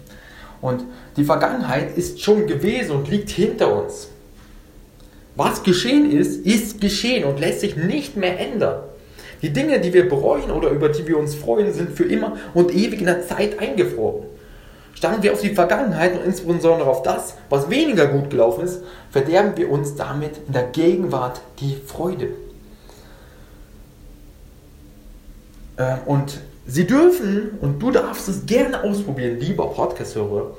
Und 0.66 0.82
die 1.16 1.22
Vergangenheit 1.22 1.96
ist 1.96 2.20
schon 2.20 2.48
gewesen 2.48 2.96
und 2.96 3.08
liegt 3.08 3.30
hinter 3.30 3.84
uns. 3.84 4.08
Was 5.36 5.62
geschehen 5.62 6.10
ist, 6.10 6.44
ist 6.44 6.80
geschehen 6.80 7.24
und 7.24 7.38
lässt 7.38 7.60
sich 7.60 7.76
nicht 7.76 8.16
mehr 8.16 8.40
ändern. 8.40 8.80
Die 9.42 9.52
Dinge, 9.52 9.78
die 9.78 9.92
wir 9.92 10.08
bereuen 10.08 10.50
oder 10.50 10.70
über 10.70 10.88
die 10.88 11.06
wir 11.06 11.18
uns 11.18 11.36
freuen, 11.36 11.72
sind 11.72 11.92
für 11.92 12.02
immer 12.02 12.36
und 12.52 12.74
ewig 12.74 12.98
in 12.98 13.06
der 13.06 13.24
Zeit 13.24 13.60
eingefroren. 13.60 14.24
Starren 14.92 15.22
wir 15.22 15.34
auf 15.34 15.40
die 15.40 15.54
Vergangenheit 15.54 16.18
und 16.18 16.24
insbesondere 16.24 16.90
auf 16.90 17.04
das, 17.04 17.34
was 17.48 17.70
weniger 17.70 18.08
gut 18.08 18.30
gelaufen 18.30 18.64
ist, 18.64 18.82
verderben 19.12 19.56
wir 19.56 19.70
uns 19.70 19.94
damit 19.94 20.32
in 20.48 20.52
der 20.52 20.64
Gegenwart 20.64 21.42
die 21.60 21.76
Freude. 21.86 22.30
Ähm, 25.78 25.98
und 26.06 26.40
Sie 26.66 26.86
dürfen 26.86 27.50
und 27.60 27.80
du 27.80 27.90
darfst 27.90 28.28
es 28.28 28.46
gerne 28.46 28.82
ausprobieren, 28.82 29.38
lieber 29.38 29.70
Podcast-Hörer, 29.72 30.56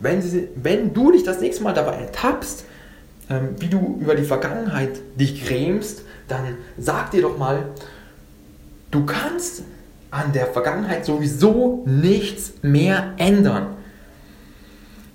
wenn, 0.00 0.22
wenn 0.56 0.92
du 0.92 1.12
dich 1.12 1.22
das 1.22 1.40
nächste 1.40 1.62
Mal 1.62 1.72
dabei 1.72 1.94
ertappst, 1.94 2.64
ähm, 3.30 3.50
wie 3.58 3.68
du 3.68 3.98
über 4.00 4.14
die 4.14 4.24
Vergangenheit 4.24 5.00
dich 5.14 5.46
grämst, 5.46 6.02
dann 6.28 6.56
sag 6.76 7.12
dir 7.12 7.22
doch 7.22 7.38
mal, 7.38 7.66
Du 8.90 9.04
kannst 9.04 9.64
an 10.10 10.32
der 10.32 10.46
Vergangenheit 10.46 11.04
sowieso 11.04 11.84
nichts 11.86 12.54
mehr 12.62 13.12
ändern. 13.18 13.76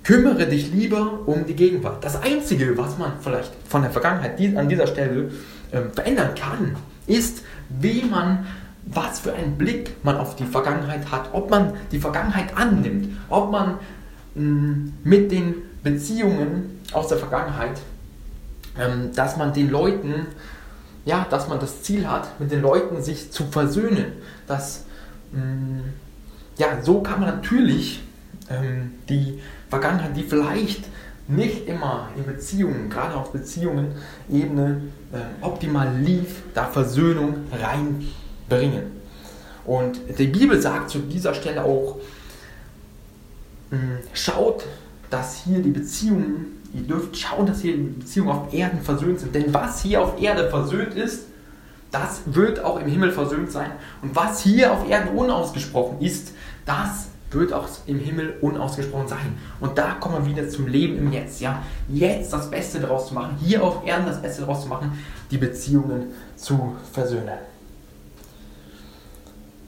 Kümmere 0.04 0.46
dich 0.46 0.72
lieber 0.72 1.20
um 1.26 1.46
die 1.46 1.54
Gegenwart. 1.54 2.04
Das 2.04 2.22
Einzige, 2.22 2.76
was 2.76 2.98
man 2.98 3.14
vielleicht 3.20 3.52
von 3.68 3.82
der 3.82 3.90
Vergangenheit 3.90 4.38
an 4.56 4.68
dieser 4.68 4.86
Stelle 4.86 5.30
äh, 5.70 5.80
verändern 5.92 6.34
kann, 6.34 6.76
ist, 7.06 7.42
wie 7.68 8.02
man, 8.02 8.46
was 8.86 9.20
für 9.20 9.32
einen 9.32 9.56
Blick 9.56 9.96
man 10.04 10.16
auf 10.16 10.36
die 10.36 10.44
Vergangenheit 10.44 11.10
hat, 11.10 11.30
ob 11.32 11.50
man 11.50 11.74
die 11.90 11.98
Vergangenheit 11.98 12.56
annimmt, 12.56 13.08
ob 13.28 13.50
man 13.50 13.78
mh, 14.34 14.42
mm, 14.42 14.92
mit 15.04 15.30
den 15.30 15.54
Beziehungen 15.82 16.80
aus 16.92 17.08
der 17.08 17.18
Vergangenheit, 17.18 17.80
ähm, 18.78 19.10
dass 19.14 19.36
man 19.36 19.52
den 19.52 19.70
Leuten 19.70 20.26
ja, 21.04 21.26
dass 21.28 21.48
man 21.48 21.58
das 21.58 21.82
Ziel 21.82 22.08
hat, 22.08 22.38
mit 22.38 22.50
den 22.50 22.62
Leuten 22.62 23.02
sich 23.02 23.32
zu 23.32 23.46
versöhnen. 23.46 24.12
Dass, 24.46 24.84
mh, 25.32 25.42
mm, 25.42 25.82
ja, 26.58 26.82
so 26.82 27.00
kann 27.00 27.20
man 27.20 27.36
natürlich 27.36 28.02
ähm, 28.50 28.94
die 29.08 29.40
Vergangenheit, 29.68 30.16
die 30.16 30.22
vielleicht 30.22 30.84
nicht 31.28 31.66
immer 31.66 32.08
in 32.16 32.24
Beziehungen, 32.24 32.90
gerade 32.90 33.14
auf 33.14 33.32
Beziehungen-Ebene 33.32 34.82
äh, 35.12 35.44
optimal 35.44 35.96
lief, 35.96 36.42
da 36.54 36.64
Versöhnung 36.64 37.46
reinbringen. 38.54 39.02
Und 39.64 40.00
die 40.18 40.26
Bibel 40.26 40.60
sagt 40.60 40.90
zu 40.90 40.98
dieser 40.98 41.34
Stelle 41.34 41.64
auch, 41.64 41.98
mh, 43.70 43.78
mm, 43.78 43.98
schaut, 44.12 44.64
dass 45.10 45.42
hier 45.44 45.60
die 45.60 45.70
Beziehungen 45.70 46.62
ihr 46.74 46.82
dürft 46.82 47.16
schauen, 47.16 47.46
dass 47.46 47.60
hier 47.60 47.76
Beziehungen 47.76 48.30
auf 48.30 48.52
Erden 48.52 48.80
versöhnt 48.80 49.20
sind. 49.20 49.34
Denn 49.34 49.52
was 49.52 49.82
hier 49.82 50.02
auf 50.02 50.20
Erde 50.20 50.48
versöhnt 50.48 50.94
ist, 50.94 51.26
das 51.90 52.22
wird 52.26 52.64
auch 52.64 52.80
im 52.80 52.86
Himmel 52.86 53.12
versöhnt 53.12 53.52
sein. 53.52 53.70
Und 54.00 54.16
was 54.16 54.40
hier 54.40 54.72
auf 54.72 54.88
Erden 54.88 55.16
unausgesprochen 55.16 56.00
ist, 56.00 56.32
das 56.64 57.08
wird 57.30 57.52
auch 57.52 57.68
im 57.86 57.98
Himmel 57.98 58.36
unausgesprochen 58.40 59.08
sein. 59.08 59.38
Und 59.60 59.76
da 59.76 59.92
kommen 59.94 60.24
wir 60.24 60.36
wieder 60.36 60.48
zum 60.48 60.66
Leben 60.66 60.96
im 60.96 61.12
Jetzt. 61.12 61.40
Ja? 61.40 61.62
Jetzt 61.88 62.32
das 62.32 62.50
Beste 62.50 62.80
daraus 62.80 63.08
zu 63.08 63.14
machen, 63.14 63.36
hier 63.42 63.62
auf 63.62 63.86
Erden 63.86 64.06
das 64.06 64.20
Beste 64.20 64.42
daraus 64.42 64.62
zu 64.62 64.68
machen, 64.68 64.98
die 65.30 65.38
Beziehungen 65.38 66.08
zu 66.36 66.74
versöhnen. 66.92 67.51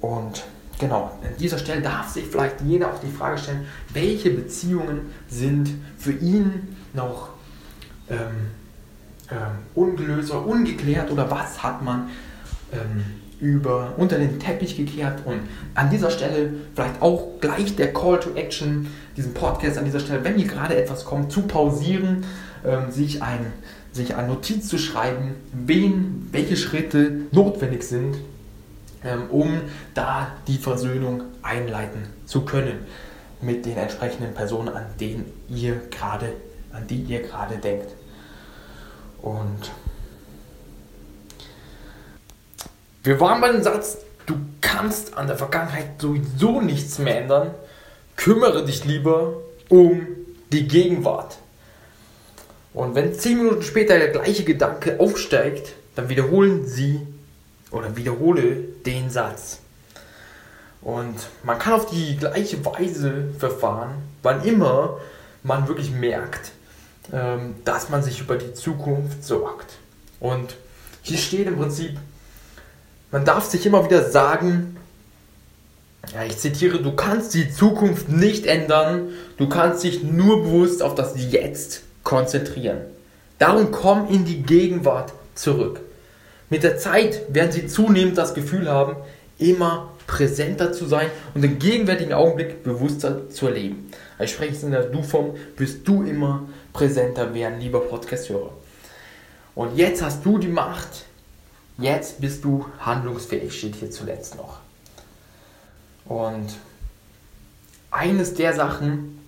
Und 0.04 0.44
genau, 0.78 1.12
an 1.22 1.30
dieser 1.38 1.56
Stelle 1.56 1.80
darf 1.80 2.10
sich 2.10 2.26
vielleicht 2.26 2.60
jeder 2.60 2.92
auch 2.92 3.00
die 3.00 3.10
Frage 3.10 3.38
stellen, 3.38 3.66
welche 3.94 4.30
Beziehungen 4.30 5.12
sind 5.28 5.70
für 5.96 6.12
ihn 6.12 6.76
noch 6.92 7.30
ähm, 8.10 8.18
ähm, 9.30 9.38
ungelöst 9.74 10.30
oder 10.30 10.46
ungeklärt 10.46 11.10
oder 11.10 11.30
was 11.30 11.62
hat 11.62 11.82
man 11.82 12.10
ähm, 12.70 13.02
über, 13.40 13.94
unter 13.96 14.18
den 14.18 14.38
Teppich 14.38 14.76
gekehrt? 14.76 15.22
Und 15.24 15.40
an 15.74 15.88
dieser 15.88 16.10
Stelle 16.10 16.52
vielleicht 16.74 17.00
auch 17.00 17.40
gleich 17.40 17.74
der 17.74 17.94
Call 17.94 18.20
to 18.20 18.34
Action, 18.34 18.88
diesen 19.16 19.32
Podcast 19.32 19.78
an 19.78 19.86
dieser 19.86 20.00
Stelle, 20.00 20.22
wenn 20.22 20.36
hier 20.36 20.48
gerade 20.48 20.76
etwas 20.76 21.06
kommt, 21.06 21.32
zu 21.32 21.42
pausieren, 21.42 22.24
ähm, 22.62 22.90
sich 22.90 23.22
ein 23.22 23.46
sich 23.92 24.16
eine 24.16 24.26
Notiz 24.26 24.66
zu 24.66 24.76
schreiben, 24.76 25.36
wen, 25.52 26.28
welche 26.32 26.56
Schritte 26.56 27.20
notwendig 27.30 27.84
sind, 27.84 28.16
um 29.30 29.60
da 29.94 30.32
die 30.46 30.58
Versöhnung 30.58 31.22
einleiten 31.42 32.06
zu 32.26 32.44
können 32.44 32.86
mit 33.40 33.66
den 33.66 33.76
entsprechenden 33.76 34.34
Personen, 34.34 34.68
an 34.68 34.86
denen 34.98 35.30
ihr 35.48 35.80
gerade, 35.90 36.32
an 36.72 36.86
die 36.86 37.02
ihr 37.02 37.20
gerade 37.20 37.58
denkt. 37.58 37.88
Und 39.20 39.70
wir 43.02 43.20
waren 43.20 43.40
bei 43.40 43.52
dem 43.52 43.62
Satz, 43.62 43.98
du 44.26 44.36
kannst 44.60 45.16
an 45.16 45.26
der 45.26 45.36
Vergangenheit 45.36 46.00
sowieso 46.00 46.60
nichts 46.60 46.98
mehr 46.98 47.20
ändern. 47.20 47.54
Kümmere 48.16 48.64
dich 48.64 48.84
lieber 48.84 49.34
um 49.68 50.06
die 50.52 50.66
Gegenwart. 50.66 51.36
Und 52.72 52.94
wenn 52.94 53.14
zehn 53.14 53.38
Minuten 53.38 53.62
später 53.62 53.98
der 53.98 54.08
gleiche 54.08 54.44
Gedanke 54.44 54.98
aufsteigt, 54.98 55.74
dann 55.94 56.08
wiederholen 56.08 56.66
Sie 56.66 57.00
oder 57.74 57.96
wiederhole 57.96 58.56
den 58.86 59.10
Satz. 59.10 59.58
Und 60.80 61.16
man 61.42 61.58
kann 61.58 61.72
auf 61.74 61.86
die 61.86 62.16
gleiche 62.16 62.64
Weise 62.64 63.28
verfahren, 63.38 63.90
wann 64.22 64.44
immer 64.44 64.98
man 65.42 65.66
wirklich 65.66 65.90
merkt, 65.90 66.52
ähm, 67.12 67.56
dass 67.64 67.88
man 67.88 68.02
sich 68.02 68.20
über 68.20 68.36
die 68.36 68.54
Zukunft 68.54 69.24
sorgt. 69.24 69.74
Und 70.20 70.56
hier 71.02 71.18
steht 71.18 71.46
im 71.46 71.56
Prinzip, 71.56 71.98
man 73.10 73.24
darf 73.24 73.44
sich 73.44 73.64
immer 73.66 73.84
wieder 73.84 74.10
sagen, 74.10 74.76
ja, 76.12 76.24
ich 76.24 76.36
zitiere, 76.36 76.82
du 76.82 76.92
kannst 76.92 77.32
die 77.34 77.50
Zukunft 77.50 78.10
nicht 78.10 78.46
ändern, 78.46 79.08
du 79.38 79.48
kannst 79.48 79.84
dich 79.84 80.02
nur 80.02 80.42
bewusst 80.42 80.82
auf 80.82 80.94
das 80.94 81.14
Jetzt 81.16 81.82
konzentrieren. 82.02 82.82
Darum 83.38 83.70
komm 83.70 84.08
in 84.08 84.24
die 84.24 84.42
Gegenwart 84.42 85.12
zurück. 85.34 85.80
Mit 86.50 86.62
der 86.62 86.76
Zeit 86.78 87.22
werden 87.34 87.52
sie 87.52 87.66
zunehmend 87.66 88.18
das 88.18 88.34
Gefühl 88.34 88.70
haben, 88.70 88.96
immer 89.38 89.92
präsenter 90.06 90.72
zu 90.72 90.86
sein 90.86 91.10
und 91.34 91.42
den 91.42 91.58
gegenwärtigen 91.58 92.12
Augenblick 92.12 92.62
bewusster 92.62 93.30
zu 93.30 93.48
erleben. 93.48 93.90
Ich 94.18 94.32
spreche 94.32 94.52
es 94.52 94.62
in 94.62 94.70
der 94.70 94.84
Du-Form, 94.84 95.34
wirst 95.56 95.86
du 95.88 96.02
immer 96.02 96.48
präsenter 96.72 97.34
werden, 97.34 97.60
lieber 97.60 97.80
Podcast-Hörer. 97.80 98.52
Und 99.54 99.76
jetzt 99.76 100.02
hast 100.02 100.24
du 100.24 100.38
die 100.38 100.48
Macht, 100.48 101.06
jetzt 101.78 102.20
bist 102.20 102.44
du 102.44 102.66
handlungsfähig, 102.80 103.56
steht 103.56 103.76
hier 103.76 103.90
zuletzt 103.90 104.36
noch. 104.36 104.58
Und 106.04 106.54
eines 107.90 108.34
der 108.34 108.52
Sachen, 108.52 109.20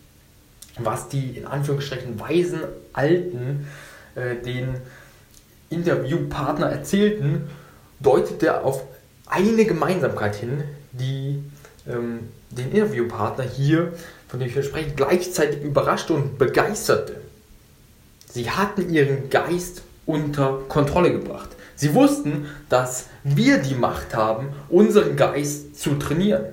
was 0.78 1.08
die 1.08 1.38
in 1.38 1.46
Anführungsstrichen 1.46 2.20
weisen 2.20 2.60
Alten 2.92 3.66
äh, 4.14 4.36
den 4.36 4.76
Interviewpartner 5.70 6.66
erzählten, 6.66 7.48
deutete 8.00 8.62
auf 8.62 8.82
eine 9.26 9.64
Gemeinsamkeit 9.64 10.36
hin, 10.36 10.64
die 10.92 11.42
ähm, 11.88 12.28
den 12.50 12.70
Interviewpartner 12.72 13.44
hier, 13.44 13.92
von 14.28 14.40
dem 14.40 14.48
ich 14.48 14.64
spreche, 14.64 14.92
gleichzeitig 14.94 15.62
überraschte 15.62 16.12
und 16.12 16.38
begeisterte. 16.38 17.20
Sie 18.30 18.50
hatten 18.50 18.92
ihren 18.92 19.30
Geist 19.30 19.82
unter 20.04 20.60
Kontrolle 20.68 21.12
gebracht. 21.12 21.50
Sie 21.74 21.94
wussten, 21.94 22.46
dass 22.68 23.06
wir 23.24 23.58
die 23.58 23.74
Macht 23.74 24.14
haben, 24.14 24.48
unseren 24.68 25.16
Geist 25.16 25.78
zu 25.78 25.94
trainieren. 25.94 26.44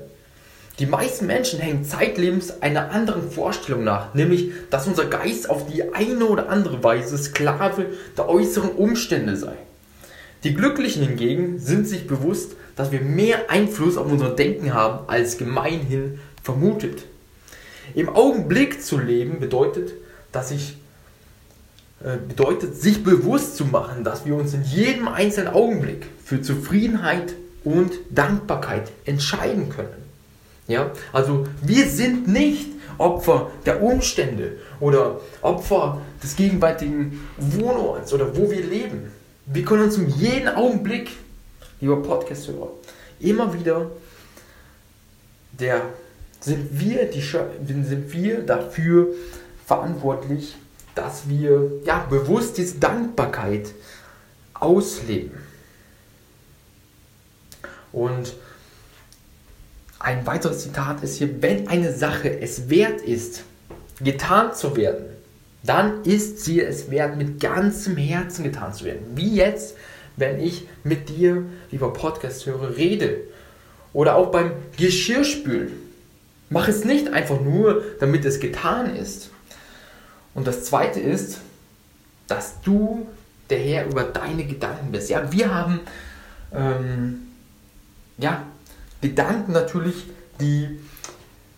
Die 0.80 0.88
meisten 0.88 1.28
Menschen 1.28 1.60
hängen 1.60 1.86
zeitlebens 1.86 2.62
einer 2.62 2.92
anderen 2.92 3.30
Vorstellung 3.30 3.84
nach, 3.84 4.16
nämlich, 4.16 4.52
dass 4.72 4.88
unser 4.88 5.06
Geist 5.06 5.50
auf 5.50 5.68
die 5.68 5.94
eine 5.94 6.26
oder 6.26 6.50
andere 6.50 6.84
Weise 6.84 7.16
Sklave 7.18 7.86
der 8.18 8.28
äußeren 8.28 8.72
Umstände 8.72 9.36
sei. 9.38 9.54
Die 10.44 10.56
Glücklichen 10.56 11.04
hingegen 11.08 11.60
sind 11.60 11.88
sich 11.88 12.08
bewusst, 12.08 12.54
dass 12.76 12.92
wir 12.92 13.02
mehr 13.02 13.52
Einfluss 13.52 13.98
auf 13.98 14.12
unser 14.12 14.32
Denken 14.32 14.74
haben, 14.74 15.08
als 15.08 15.38
gemeinhin 15.38 16.20
vermutet. 16.42 17.04
Im 17.94 18.10
Augenblick 18.10 18.84
zu 18.84 18.98
leben 18.98 19.40
bedeutet, 19.40 19.94
dass 20.32 20.50
ich 20.50 20.78
äh, 22.04 22.18
bedeutet, 22.18 22.76
sich 22.82 23.04
bewusst 23.04 23.58
zu 23.58 23.66
machen, 23.66 24.04
dass 24.04 24.26
wir 24.26 24.36
uns 24.36 24.54
in 24.56 24.64
jedem 24.64 25.08
einzelnen 25.08 25.54
Augenblick 25.54 26.08
für 26.26 26.42
Zufriedenheit 26.42 27.36
und 27.64 27.92
Dankbarkeit 28.10 28.92
entscheiden 29.06 29.70
können. 29.70 30.03
Ja? 30.68 30.92
Also 31.12 31.46
wir 31.62 31.88
sind 31.88 32.28
nicht 32.28 32.68
Opfer 32.98 33.52
der 33.66 33.82
Umstände 33.82 34.58
oder 34.80 35.20
Opfer 35.42 36.02
des 36.22 36.36
gegenwärtigen 36.36 37.28
Wohnorts 37.38 38.14
oder 38.14 38.36
wo 38.36 38.50
wir 38.50 38.64
leben. 38.64 39.12
Wir 39.46 39.66
können 39.66 39.84
uns 39.84 39.98
in 39.98 40.10
jedem 40.10 40.50
Augenblick, 40.50 41.12
lieber 41.82 42.02
Podcast-Hörer, 42.02 42.70
immer 43.20 43.54
wieder 43.54 43.90
der 45.60 45.82
sind 46.40 46.80
wir, 46.80 47.06
die, 47.06 47.22
sind 47.22 48.12
wir 48.12 48.42
dafür 48.42 49.08
verantwortlich, 49.66 50.56
dass 50.96 51.30
wir 51.30 51.72
ja, 51.86 52.06
bewusst 52.10 52.58
diese 52.58 52.80
Dankbarkeit 52.80 53.74
ausleben. 54.54 55.38
Und 57.92 58.34
ein 60.04 60.28
weiteres 60.28 60.60
Zitat 60.60 61.02
ist 61.02 61.18
hier, 61.18 61.42
wenn 61.42 61.70
eine 61.70 61.94
Sache 61.94 62.40
es 62.42 62.70
wert 62.70 63.02
ist, 63.02 63.44
getan 64.02 64.54
zu 64.54 64.76
werden, 64.76 65.06
dann 65.64 66.04
ist 66.04 66.44
sie 66.44 66.62
es 66.62 66.92
wert, 66.92 67.16
mit 67.16 67.40
ganzem 67.40 67.96
Herzen 67.96 68.44
getan 68.44 68.74
zu 68.74 68.84
werden. 68.84 69.06
Wie 69.16 69.34
jetzt, 69.34 69.78
wenn 70.18 70.42
ich 70.42 70.68
mit 70.84 71.08
dir, 71.08 71.46
lieber 71.72 71.94
Podcast-Hörer, 71.94 72.76
rede. 72.76 73.22
Oder 73.94 74.16
auch 74.16 74.30
beim 74.30 74.52
Geschirrspülen. 74.76 75.72
Mach 76.50 76.68
es 76.68 76.84
nicht 76.84 77.14
einfach 77.14 77.40
nur, 77.40 77.82
damit 78.02 78.26
es 78.26 78.42
getan 78.42 78.94
ist. 78.98 79.30
Und 80.34 80.48
das 80.48 80.66
Zweite 80.66 81.00
ist, 81.00 81.38
dass 82.28 82.60
du 82.62 83.08
der 83.50 83.60
Herr 83.60 83.86
über 83.86 84.04
deine 84.04 84.44
Gedanken 84.44 84.92
bist. 84.92 85.10
Ja, 85.10 85.32
wir 85.32 85.54
haben 85.56 85.80
ähm, 86.54 87.28
ja, 88.18 88.46
Gedanken 89.04 89.52
natürlich, 89.52 90.06
die 90.40 90.80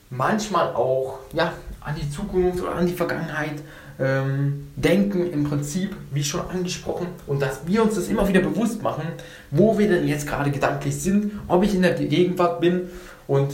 manchmal 0.10 0.74
auch 0.74 1.20
ja, 1.32 1.54
an 1.80 1.96
die 1.96 2.10
Zukunft 2.10 2.62
oder 2.62 2.74
an 2.74 2.88
die 2.88 2.94
Vergangenheit 2.94 3.62
ähm, 4.00 4.68
denken, 4.76 5.32
im 5.32 5.44
Prinzip, 5.44 5.96
wie 6.12 6.24
schon 6.24 6.42
angesprochen, 6.50 7.08
und 7.28 7.42
dass 7.42 7.68
wir 7.68 7.84
uns 7.84 7.96
das 7.96 8.08
immer 8.08 8.28
wieder 8.28 8.42
bewusst 8.42 8.82
machen, 8.82 9.04
wo 9.52 9.78
wir 9.78 9.88
denn 9.88 10.08
jetzt 10.08 10.28
gerade 10.28 10.50
gedanklich 10.50 10.96
sind, 11.00 11.34
ob 11.48 11.64
ich 11.64 11.76
in 11.76 11.84
der 11.84 11.94
Gegenwart 11.94 12.60
bin. 12.60 12.90
Und 13.28 13.52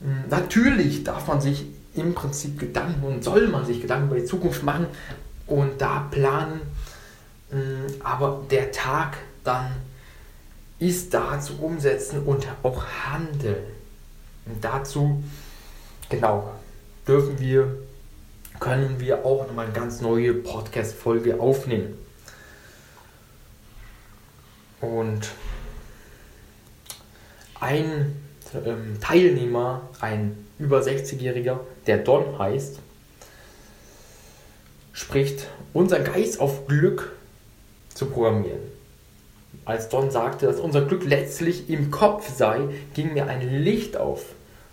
mh, 0.00 0.06
hm, 0.06 0.30
natürlich 0.30 1.04
darf 1.04 1.28
man 1.28 1.42
sich 1.42 1.66
im 1.94 2.14
Prinzip 2.14 2.58
Gedanken 2.58 3.06
und 3.06 3.22
soll 3.22 3.48
man 3.48 3.66
sich 3.66 3.82
Gedanken 3.82 4.08
über 4.08 4.18
die 4.18 4.24
Zukunft 4.24 4.64
machen 4.64 4.86
und 5.46 5.78
da 5.78 6.08
planen, 6.10 6.62
mh, 7.50 7.58
hm, 7.58 7.94
aber 8.02 8.42
der 8.50 8.72
Tag 8.72 9.18
dann 9.44 9.66
ist 10.84 11.14
da 11.14 11.40
zu 11.40 11.58
umsetzen 11.60 12.22
und 12.24 12.46
auch 12.62 12.84
handeln. 12.84 13.64
Und 14.44 14.62
dazu, 14.62 15.22
genau, 16.10 16.50
dürfen 17.08 17.38
wir, 17.38 17.74
können 18.60 19.00
wir 19.00 19.24
auch 19.24 19.46
nochmal 19.46 19.66
eine 19.66 19.74
ganz 19.74 20.02
neue 20.02 20.34
Podcast-Folge 20.34 21.40
aufnehmen. 21.40 21.98
Und 24.82 25.30
ein 27.60 28.14
ähm, 28.54 29.00
Teilnehmer, 29.00 29.88
ein 30.00 30.36
über 30.58 30.80
60-Jähriger, 30.80 31.60
der 31.86 31.98
Don 31.98 32.38
heißt, 32.38 32.78
spricht, 34.92 35.48
unser 35.72 36.00
Geist 36.00 36.40
auf 36.40 36.66
Glück 36.66 37.12
zu 37.94 38.06
programmieren. 38.06 38.73
Als 39.64 39.88
Don 39.88 40.10
sagte, 40.10 40.46
dass 40.46 40.60
unser 40.60 40.82
Glück 40.82 41.04
letztlich 41.04 41.70
im 41.70 41.90
Kopf 41.90 42.28
sei, 42.34 42.60
ging 42.94 43.14
mir 43.14 43.26
ein 43.26 43.62
Licht 43.62 43.96
auf, 43.96 44.24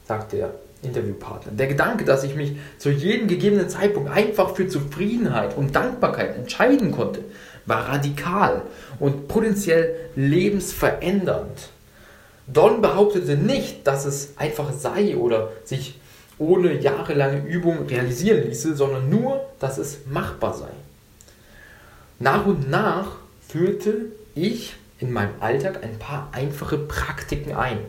sagte 0.06 0.38
der 0.38 0.54
Interviewpartner. 0.84 1.51
Der 1.54 1.67
Gedanke, 1.67 2.04
dass 2.04 2.23
ich 2.23 2.36
mich 2.36 2.56
zu 2.77 2.89
jedem 2.89 3.27
gegebenen 3.27 3.69
Zeitpunkt 3.69 4.12
einfach 4.12 4.56
für 4.56 4.67
Zufriedenheit 4.67 5.56
und 5.56 5.75
Dankbarkeit 5.75 6.36
entscheiden 6.36 6.91
konnte, 6.91 7.23
war 7.65 7.88
radikal 7.88 8.63
und 8.99 9.27
potenziell 9.27 9.95
lebensverändernd. 10.15 11.69
Don 12.47 12.82
behauptete 12.82 13.38
nicht, 13.38 13.86
dass 13.88 14.06
es 14.06 14.34
einfach 14.38 14.73
sei 14.73 15.15
oder 15.15 15.51
sich 15.63 15.99
ohne 16.38 16.80
jahrelange 16.80 17.45
Übung 17.45 17.86
realisieren 17.86 18.47
ließe, 18.47 18.75
sondern 18.75 19.10
nur, 19.10 19.45
dass 19.60 19.77
es 19.77 19.99
machbar 20.08 20.56
sei. 20.56 20.69
Nach 22.19 22.45
und 22.45 22.69
nach 22.69 23.08
führte 23.47 24.08
ich 24.34 24.75
in 25.02 25.12
meinem 25.12 25.34
Alltag 25.42 25.84
ein 25.84 25.98
paar 26.00 26.30
einfache 26.32 26.78
Praktiken 26.78 27.54
ein. 27.54 27.80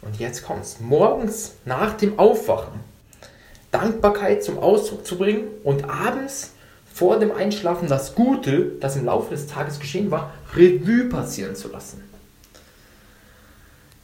Und 0.00 0.18
jetzt 0.18 0.42
kommt 0.42 0.64
es. 0.64 0.80
Morgens 0.80 1.52
nach 1.64 1.96
dem 1.96 2.18
Aufwachen 2.18 2.80
Dankbarkeit 3.70 4.42
zum 4.42 4.58
Ausdruck 4.58 5.06
zu 5.06 5.18
bringen 5.18 5.44
und 5.62 5.88
abends 5.88 6.52
vor 6.92 7.18
dem 7.18 7.32
Einschlafen 7.32 7.88
das 7.88 8.14
Gute, 8.14 8.72
das 8.80 8.96
im 8.96 9.04
Laufe 9.04 9.34
des 9.34 9.46
Tages 9.46 9.78
geschehen 9.78 10.10
war, 10.10 10.32
Revue 10.54 11.08
passieren 11.08 11.54
zu 11.54 11.68
lassen. 11.68 12.02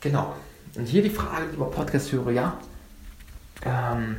genau. 0.00 0.34
Und 0.76 0.86
hier 0.86 1.02
die 1.02 1.10
Frage, 1.10 1.46
lieber 1.50 1.70
Podcast-Hörer, 1.70 2.30
ja. 2.30 2.56
Ähm, 3.64 4.16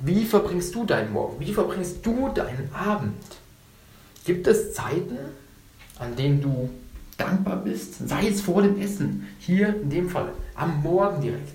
wie 0.00 0.24
verbringst 0.24 0.74
du 0.74 0.84
deinen 0.84 1.12
Morgen? 1.12 1.40
Wie 1.40 1.52
verbringst 1.54 2.04
du 2.04 2.28
deinen 2.28 2.70
Abend? 2.74 3.24
Gibt 4.24 4.46
es 4.46 4.74
Zeiten, 4.74 5.18
an 5.98 6.16
denen 6.16 6.40
du 6.40 6.70
dankbar 7.16 7.56
bist? 7.56 8.08
Sei 8.08 8.28
es 8.28 8.40
vor 8.40 8.62
dem 8.62 8.80
Essen, 8.80 9.26
hier 9.38 9.68
in 9.68 9.90
dem 9.90 10.08
Fall, 10.08 10.32
am 10.54 10.82
Morgen 10.82 11.20
direkt. 11.20 11.48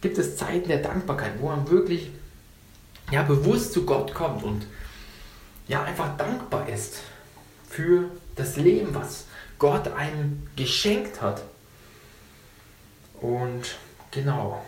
Gibt 0.00 0.18
es 0.18 0.36
Zeiten 0.36 0.68
der 0.68 0.78
Dankbarkeit, 0.78 1.32
wo 1.40 1.48
man 1.48 1.68
wirklich 1.68 2.10
ja, 3.10 3.22
bewusst 3.22 3.72
zu 3.72 3.84
Gott 3.84 4.14
kommt 4.14 4.42
und 4.44 4.66
ja, 5.66 5.82
einfach 5.82 6.16
dankbar 6.16 6.68
ist 6.68 7.00
für 7.68 8.10
das 8.36 8.56
Leben, 8.56 8.94
was 8.94 9.24
Gott 9.58 9.88
einem 9.88 10.46
geschenkt 10.56 11.20
hat. 11.20 11.42
Und 13.20 13.76
genau, 14.10 14.62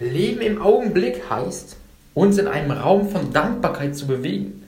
Leben 0.00 0.40
im 0.40 0.60
Augenblick 0.60 1.28
heißt, 1.28 1.76
uns 2.14 2.38
in 2.38 2.48
einem 2.48 2.70
Raum 2.70 3.10
von 3.10 3.32
Dankbarkeit 3.32 3.96
zu 3.96 4.06
bewegen. 4.06 4.63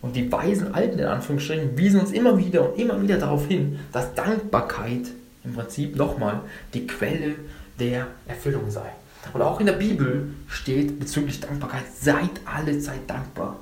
Und 0.00 0.14
die 0.14 0.30
weisen 0.30 0.74
Alten 0.74 0.98
in 0.98 1.06
Anführungsstrichen 1.06 1.76
wiesen 1.76 2.00
uns 2.00 2.12
immer 2.12 2.38
wieder 2.38 2.70
und 2.70 2.78
immer 2.78 3.00
wieder 3.02 3.18
darauf 3.18 3.46
hin, 3.46 3.80
dass 3.92 4.14
Dankbarkeit 4.14 5.08
im 5.44 5.54
Prinzip 5.54 5.96
nochmal 5.96 6.40
die 6.74 6.86
Quelle 6.86 7.34
der 7.78 8.06
Erfüllung 8.26 8.70
sei. 8.70 8.92
Und 9.32 9.42
auch 9.42 9.60
in 9.60 9.66
der 9.66 9.74
Bibel 9.74 10.30
steht 10.48 10.98
bezüglich 10.98 11.40
Dankbarkeit, 11.40 11.84
seid 12.00 12.30
alle 12.44 12.78
Zeit 12.78 13.00
dankbar. 13.08 13.56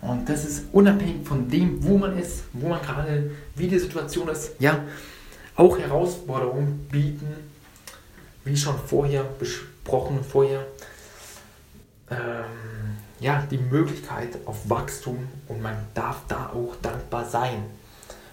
Und 0.00 0.28
das 0.28 0.44
ist 0.44 0.66
unabhängig 0.72 1.26
von 1.26 1.48
dem, 1.48 1.82
wo 1.82 1.98
man 1.98 2.16
ist, 2.16 2.44
wo 2.52 2.68
man 2.68 2.80
gerade, 2.82 3.30
wie 3.56 3.66
die 3.66 3.78
Situation 3.78 4.28
ist, 4.28 4.52
ja, 4.60 4.84
auch 5.56 5.76
Herausforderungen 5.78 6.86
bieten, 6.90 7.26
wie 8.44 8.56
schon 8.56 8.76
vorher 8.86 9.24
besprochen, 9.38 10.20
vorher, 10.22 10.64
ähm, 12.10 12.77
ja, 13.20 13.42
die 13.50 13.58
Möglichkeit 13.58 14.28
auf 14.44 14.68
Wachstum 14.68 15.18
und 15.48 15.62
man 15.62 15.76
darf 15.94 16.22
da 16.28 16.52
auch 16.54 16.76
dankbar 16.82 17.24
sein 17.24 17.64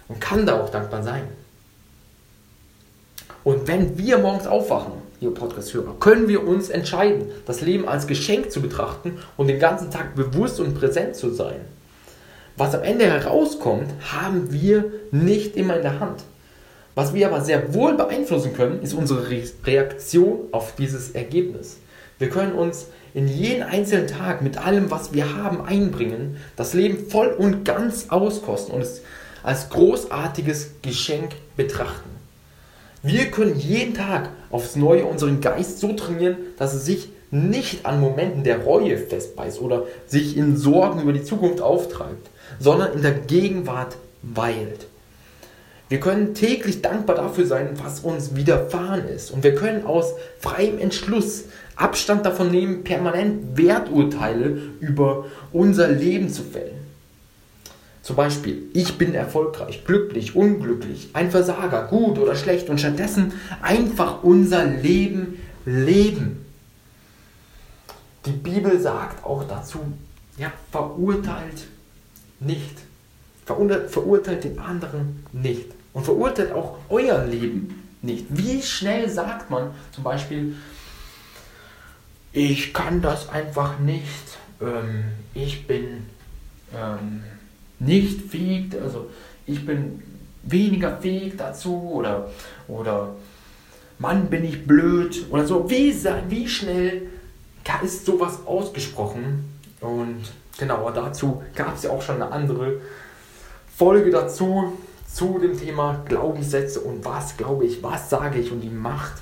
und 0.08 0.20
kann 0.20 0.46
da 0.46 0.60
auch 0.60 0.70
dankbar 0.70 1.02
sein. 1.02 1.24
Und 3.42 3.66
wenn 3.68 3.96
wir 3.96 4.18
morgens 4.18 4.46
aufwachen, 4.46 4.92
liebe 5.20 5.32
Podcast-Hörer, 5.32 5.96
können 6.00 6.28
wir 6.28 6.46
uns 6.46 6.68
entscheiden, 6.68 7.26
das 7.46 7.60
Leben 7.60 7.88
als 7.88 8.06
Geschenk 8.06 8.50
zu 8.50 8.60
betrachten 8.60 9.18
und 9.36 9.46
den 9.46 9.58
ganzen 9.58 9.90
Tag 9.90 10.14
bewusst 10.14 10.60
und 10.60 10.74
präsent 10.74 11.16
zu 11.16 11.30
sein. 11.30 11.60
Was 12.56 12.74
am 12.74 12.82
Ende 12.82 13.06
herauskommt, 13.06 13.92
haben 14.12 14.52
wir 14.52 14.84
nicht 15.10 15.56
immer 15.56 15.76
in 15.76 15.82
der 15.82 16.00
Hand. 16.00 16.22
Was 16.94 17.12
wir 17.12 17.26
aber 17.26 17.42
sehr 17.42 17.74
wohl 17.74 17.94
beeinflussen 17.94 18.54
können, 18.54 18.82
ist 18.82 18.94
unsere 18.94 19.28
Reaktion 19.64 20.48
auf 20.52 20.74
dieses 20.76 21.10
Ergebnis. 21.10 21.76
Wir 22.18 22.30
können 22.30 22.52
uns 22.52 22.86
in 23.14 23.28
jeden 23.28 23.62
einzelnen 23.62 24.06
Tag 24.06 24.42
mit 24.42 24.58
allem, 24.58 24.90
was 24.90 25.12
wir 25.12 25.34
haben, 25.36 25.60
einbringen, 25.62 26.36
das 26.56 26.74
Leben 26.74 27.10
voll 27.10 27.28
und 27.28 27.64
ganz 27.64 28.10
auskosten 28.10 28.74
und 28.74 28.82
es 28.82 29.02
als 29.42 29.70
großartiges 29.70 30.72
Geschenk 30.82 31.32
betrachten. 31.56 32.10
Wir 33.02 33.26
können 33.30 33.56
jeden 33.56 33.94
Tag 33.94 34.30
aufs 34.50 34.76
Neue 34.76 35.04
unseren 35.04 35.40
Geist 35.40 35.78
so 35.78 35.92
trainieren, 35.92 36.36
dass 36.58 36.74
er 36.74 36.80
sich 36.80 37.08
nicht 37.30 37.86
an 37.86 38.00
Momenten 38.00 38.44
der 38.44 38.64
Reue 38.64 38.98
festbeißt 38.98 39.60
oder 39.60 39.84
sich 40.06 40.36
in 40.36 40.56
Sorgen 40.56 41.02
über 41.02 41.12
die 41.12 41.22
Zukunft 41.22 41.60
auftreibt, 41.60 42.28
sondern 42.58 42.94
in 42.94 43.02
der 43.02 43.12
Gegenwart 43.12 43.96
weilt. 44.22 44.86
Wir 45.88 46.00
können 46.00 46.34
täglich 46.34 46.82
dankbar 46.82 47.16
dafür 47.16 47.46
sein, 47.46 47.70
was 47.82 48.00
uns 48.00 48.34
widerfahren 48.34 49.06
ist. 49.08 49.30
Und 49.30 49.44
wir 49.44 49.54
können 49.54 49.86
aus 49.86 50.14
freiem 50.40 50.78
Entschluss 50.78 51.44
Abstand 51.76 52.24
davon 52.24 52.50
nehmen, 52.50 52.84
permanent 52.84 53.56
Werturteile 53.56 54.58
über 54.80 55.26
unser 55.52 55.88
Leben 55.88 56.30
zu 56.30 56.42
fällen. 56.42 56.86
Zum 58.02 58.16
Beispiel, 58.16 58.62
ich 58.72 58.96
bin 58.98 59.14
erfolgreich, 59.14 59.84
glücklich, 59.84 60.34
unglücklich, 60.34 61.10
ein 61.12 61.30
Versager, 61.30 61.86
gut 61.88 62.18
oder 62.18 62.34
schlecht 62.34 62.70
und 62.70 62.78
stattdessen 62.78 63.32
einfach 63.60 64.22
unser 64.22 64.64
Leben 64.64 65.40
leben. 65.64 66.46
Die 68.24 68.32
Bibel 68.32 68.80
sagt 68.80 69.24
auch 69.24 69.44
dazu, 69.46 69.80
ja, 70.38 70.52
verurteilt 70.70 71.66
nicht. 72.40 72.78
Verurteilt 73.44 74.44
den 74.44 74.58
anderen 74.58 75.24
nicht. 75.32 75.75
Und 75.96 76.04
verurteilt 76.04 76.52
auch 76.52 76.76
euer 76.90 77.24
Leben 77.24 77.88
nicht. 78.02 78.26
Wie 78.28 78.60
schnell 78.60 79.08
sagt 79.08 79.48
man 79.48 79.70
zum 79.92 80.04
Beispiel, 80.04 80.54
ich 82.34 82.74
kann 82.74 83.00
das 83.00 83.30
einfach 83.30 83.78
nicht, 83.78 84.04
ähm, 84.60 85.04
ich 85.32 85.66
bin 85.66 86.04
ähm, 86.74 87.22
nicht 87.78 88.30
fähig, 88.30 88.74
also 88.78 89.08
ich 89.46 89.64
bin 89.64 90.02
weniger 90.42 90.98
fähig 90.98 91.38
dazu 91.38 91.90
oder, 91.94 92.30
oder 92.68 93.14
Mann, 93.98 94.26
bin 94.26 94.44
ich 94.44 94.66
blöd 94.66 95.24
oder 95.30 95.46
so. 95.46 95.70
Wie, 95.70 95.96
wie 96.28 96.46
schnell 96.46 97.08
ist 97.82 98.04
sowas 98.04 98.40
ausgesprochen? 98.44 99.50
Und 99.80 100.24
genau, 100.58 100.90
dazu 100.90 101.42
gab 101.54 101.74
es 101.74 101.84
ja 101.84 101.90
auch 101.90 102.02
schon 102.02 102.16
eine 102.16 102.30
andere 102.30 102.82
Folge 103.74 104.10
dazu, 104.10 104.74
zu 105.16 105.38
dem 105.38 105.58
Thema 105.58 106.02
Glaubenssätze 106.06 106.80
und 106.80 107.02
was 107.02 107.38
glaube 107.38 107.64
ich, 107.64 107.82
was 107.82 108.10
sage 108.10 108.38
ich 108.38 108.52
und 108.52 108.60
die 108.60 108.68
Macht. 108.68 109.14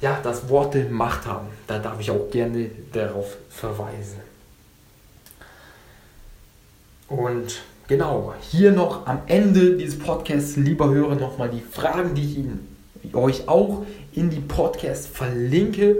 Ja, 0.00 0.18
dass 0.20 0.48
Worte 0.48 0.86
Macht 0.90 1.26
haben. 1.26 1.46
Da 1.68 1.78
darf 1.78 2.00
ich 2.00 2.10
auch 2.10 2.28
gerne 2.28 2.70
darauf 2.92 3.36
verweisen. 3.50 4.18
Und 7.06 7.60
genau, 7.86 8.34
hier 8.40 8.72
noch 8.72 9.06
am 9.06 9.20
Ende 9.26 9.76
dieses 9.76 9.96
Podcasts, 9.96 10.56
lieber 10.56 10.88
Hörer, 10.88 11.14
nochmal 11.14 11.50
die 11.50 11.60
Fragen, 11.60 12.16
die 12.16 12.24
ich 12.24 12.38
Ihnen, 12.38 12.76
euch 13.12 13.46
auch 13.46 13.84
in 14.12 14.28
die 14.28 14.40
Podcast 14.40 15.06
verlinke. 15.06 15.98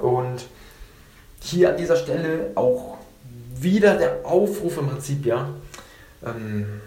Und 0.00 0.46
hier 1.40 1.70
an 1.70 1.76
dieser 1.76 1.96
Stelle 1.96 2.52
auch 2.54 2.96
wieder 3.56 3.98
der 3.98 4.24
Aufruf 4.24 4.78
im 4.78 4.88
Prinzip, 4.88 5.26
ja, 5.26 5.50
ähm, 6.24 6.80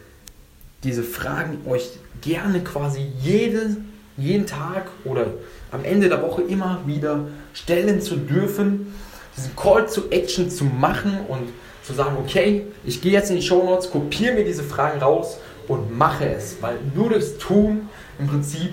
diese 0.85 1.03
Fragen 1.03 1.59
euch 1.67 1.89
gerne 2.21 2.63
quasi 2.63 3.07
jede, 3.19 3.77
jeden 4.17 4.45
Tag 4.45 4.89
oder 5.03 5.25
am 5.71 5.83
Ende 5.83 6.07
der 6.07 6.21
Woche 6.21 6.43
immer 6.43 6.81
wieder 6.85 7.27
stellen 7.53 7.99
zu 8.01 8.15
dürfen, 8.15 8.93
diesen 9.35 9.55
Call 9.55 9.87
to 9.87 10.03
Action 10.11 10.49
zu 10.49 10.63
machen 10.63 11.19
und 11.27 11.49
zu 11.83 11.93
sagen, 11.93 12.15
okay, 12.23 12.67
ich 12.85 13.01
gehe 13.01 13.11
jetzt 13.11 13.29
in 13.29 13.35
die 13.35 13.41
Show 13.41 13.63
Notes, 13.63 13.89
kopiere 13.89 14.35
mir 14.35 14.45
diese 14.45 14.63
Fragen 14.63 15.01
raus 15.01 15.37
und 15.67 15.97
mache 15.97 16.29
es, 16.29 16.57
weil 16.61 16.77
nur 16.93 17.09
das 17.09 17.37
Tun 17.37 17.89
im 18.19 18.27
Prinzip 18.27 18.71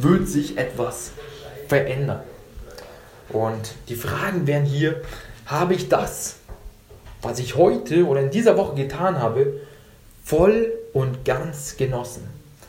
wird 0.00 0.28
sich 0.28 0.58
etwas 0.58 1.12
verändern. 1.68 2.20
Und 3.28 3.74
die 3.88 3.94
Fragen 3.94 4.46
wären 4.46 4.64
hier, 4.64 5.02
habe 5.46 5.74
ich 5.74 5.88
das, 5.88 6.36
was 7.22 7.38
ich 7.38 7.56
heute 7.56 8.06
oder 8.06 8.22
in 8.22 8.30
dieser 8.30 8.56
Woche 8.56 8.74
getan 8.74 9.20
habe, 9.20 9.60
voll 10.30 10.70
und 10.92 11.24
ganz 11.24 11.76
genossen? 11.76 12.22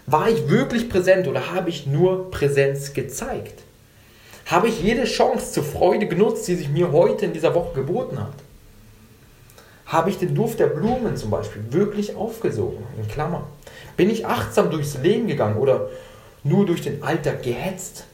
War 0.08 0.28
ich 0.28 0.50
wirklich 0.50 0.90
präsent 0.90 1.28
oder 1.28 1.52
habe 1.52 1.70
ich 1.70 1.86
nur 1.86 2.32
Präsenz 2.32 2.94
gezeigt? 2.94 3.62
Habe 4.48 4.68
ich 4.68 4.82
jede 4.82 5.04
Chance 5.04 5.52
zur 5.52 5.64
Freude 5.64 6.08
genutzt, 6.08 6.48
die 6.48 6.56
sich 6.56 6.70
mir 6.70 6.92
heute 6.92 7.26
in 7.26 7.34
dieser 7.34 7.54
Woche 7.54 7.76
geboten 7.76 8.20
hat? 8.20 8.34
Habe 9.86 10.10
ich 10.10 10.18
den 10.18 10.34
Duft 10.34 10.60
der 10.60 10.68
Blumen 10.68 11.16
zum 11.18 11.30
Beispiel 11.30 11.62
wirklich 11.70 12.16
aufgesogen? 12.16 12.84
In 12.98 13.08
Klammern. 13.08 13.44
Bin 13.96 14.10
ich 14.10 14.26
achtsam 14.26 14.72
durchs 14.72 14.98
Leben 14.98 15.28
gegangen 15.28 15.58
oder 15.58 15.88
nur 16.44 16.66
durch 16.66 16.82
den 16.82 17.04
Alltag 17.04 17.44
gehetzt? 17.44 18.06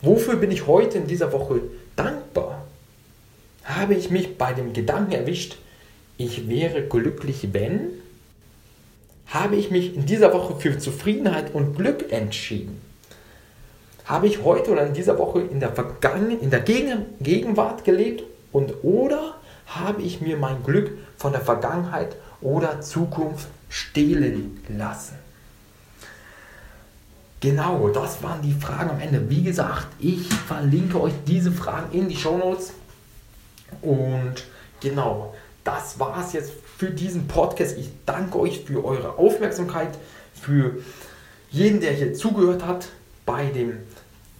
Wofür 0.00 0.34
bin 0.34 0.50
ich 0.50 0.66
heute 0.66 0.98
in 0.98 1.06
dieser 1.06 1.32
Woche 1.32 1.60
dankbar? 1.94 2.66
Habe 3.62 3.94
ich 3.94 4.10
mich 4.10 4.36
bei 4.36 4.52
dem 4.52 4.72
Gedanken 4.72 5.12
erwischt, 5.12 5.58
ich 6.18 6.48
wäre 6.48 6.82
glücklich, 6.82 7.48
wenn? 7.52 8.01
Habe 9.32 9.56
ich 9.56 9.70
mich 9.70 9.96
in 9.96 10.04
dieser 10.04 10.34
Woche 10.34 10.56
für 10.56 10.78
Zufriedenheit 10.78 11.54
und 11.54 11.74
Glück 11.74 12.12
entschieden? 12.12 12.82
Habe 14.04 14.26
ich 14.26 14.44
heute 14.44 14.70
oder 14.70 14.86
in 14.86 14.92
dieser 14.92 15.18
Woche 15.18 15.40
in 15.40 15.58
der 15.58 15.72
Vergangen 15.72 16.38
in 16.38 16.50
der 16.50 16.60
Gegenwart 16.60 17.84
gelebt 17.84 18.24
und 18.52 18.74
oder 18.82 19.36
habe 19.66 20.02
ich 20.02 20.20
mir 20.20 20.36
mein 20.36 20.62
Glück 20.62 20.90
von 21.16 21.32
der 21.32 21.40
Vergangenheit 21.40 22.16
oder 22.42 22.82
Zukunft 22.82 23.48
stehlen 23.70 24.60
lassen? 24.68 25.14
Genau, 27.40 27.88
das 27.88 28.22
waren 28.22 28.42
die 28.42 28.52
Fragen 28.52 28.90
am 28.90 29.00
Ende. 29.00 29.30
Wie 29.30 29.42
gesagt, 29.42 29.86
ich 29.98 30.28
verlinke 30.28 31.00
euch 31.00 31.14
diese 31.26 31.52
Fragen 31.52 31.96
in 31.98 32.08
die 32.08 32.16
Show 32.16 32.36
Notes. 32.36 32.74
Und 33.80 34.44
genau, 34.80 35.34
das 35.64 35.98
war 35.98 36.24
es 36.24 36.32
jetzt 36.32 36.52
für 36.76 36.90
diesen 36.90 37.28
Podcast. 37.28 37.78
Ich 37.78 37.90
danke 38.06 38.38
euch 38.38 38.64
für 38.64 38.84
eure 38.84 39.18
Aufmerksamkeit, 39.18 39.96
für 40.34 40.78
jeden, 41.50 41.80
der 41.80 41.92
hier 41.92 42.14
zugehört 42.14 42.66
hat. 42.66 42.88
bei 43.24 43.46
dem 43.46 43.78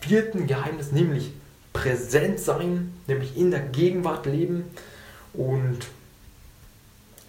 vierten 0.01 0.49
Geheimnis, 0.49 0.91
nämlich 0.91 1.31
präsent 1.73 2.41
sein, 2.41 2.93
nämlich 3.07 3.37
in 3.37 3.53
der 3.53 3.61
Gegenwart 3.61 4.27
leben. 4.27 4.65
Und 5.33 5.79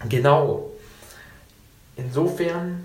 genau, 0.09 0.71
insofern 1.95 2.83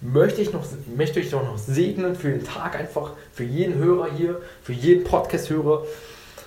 möchte 0.00 0.40
ich, 0.40 0.52
noch, 0.52 0.64
möchte 0.96 1.20
ich 1.20 1.30
doch 1.30 1.44
noch 1.44 1.58
segnen 1.58 2.16
für 2.16 2.30
den 2.30 2.44
Tag 2.44 2.74
einfach, 2.74 3.12
für 3.32 3.44
jeden 3.44 3.74
Hörer 3.74 4.10
hier, 4.12 4.40
für 4.62 4.72
jeden 4.72 5.04
Podcast-Hörer. 5.04 5.84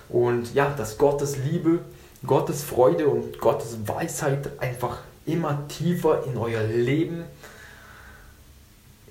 Und 0.08 0.54
ja, 0.54 0.74
dass 0.76 0.98
Gottes 0.98 1.36
Liebe, 1.38 1.78
Gottes 2.26 2.62
Freude 2.62 3.08
und 3.08 3.38
Gottes 3.38 3.76
Weisheit 3.86 4.50
einfach 4.60 4.98
immer 5.26 5.66
tiefer 5.68 6.24
in 6.26 6.36
euer 6.36 6.62
Leben, 6.62 7.24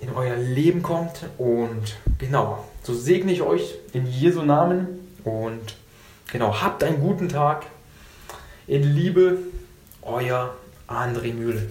in 0.00 0.10
euer 0.10 0.36
Leben 0.36 0.82
kommt. 0.82 1.26
Und 1.38 1.96
genau, 2.18 2.64
so 2.82 2.94
segne 2.94 3.32
ich 3.32 3.42
euch 3.42 3.74
in 3.92 4.06
Jesu 4.06 4.42
Namen. 4.42 4.86
Und 5.24 5.76
genau, 6.30 6.60
habt 6.60 6.82
einen 6.84 7.00
guten 7.00 7.28
Tag. 7.28 7.66
In 8.66 8.82
Liebe, 8.82 9.38
euer 10.02 10.54
André 10.88 11.34
Mühle. 11.34 11.68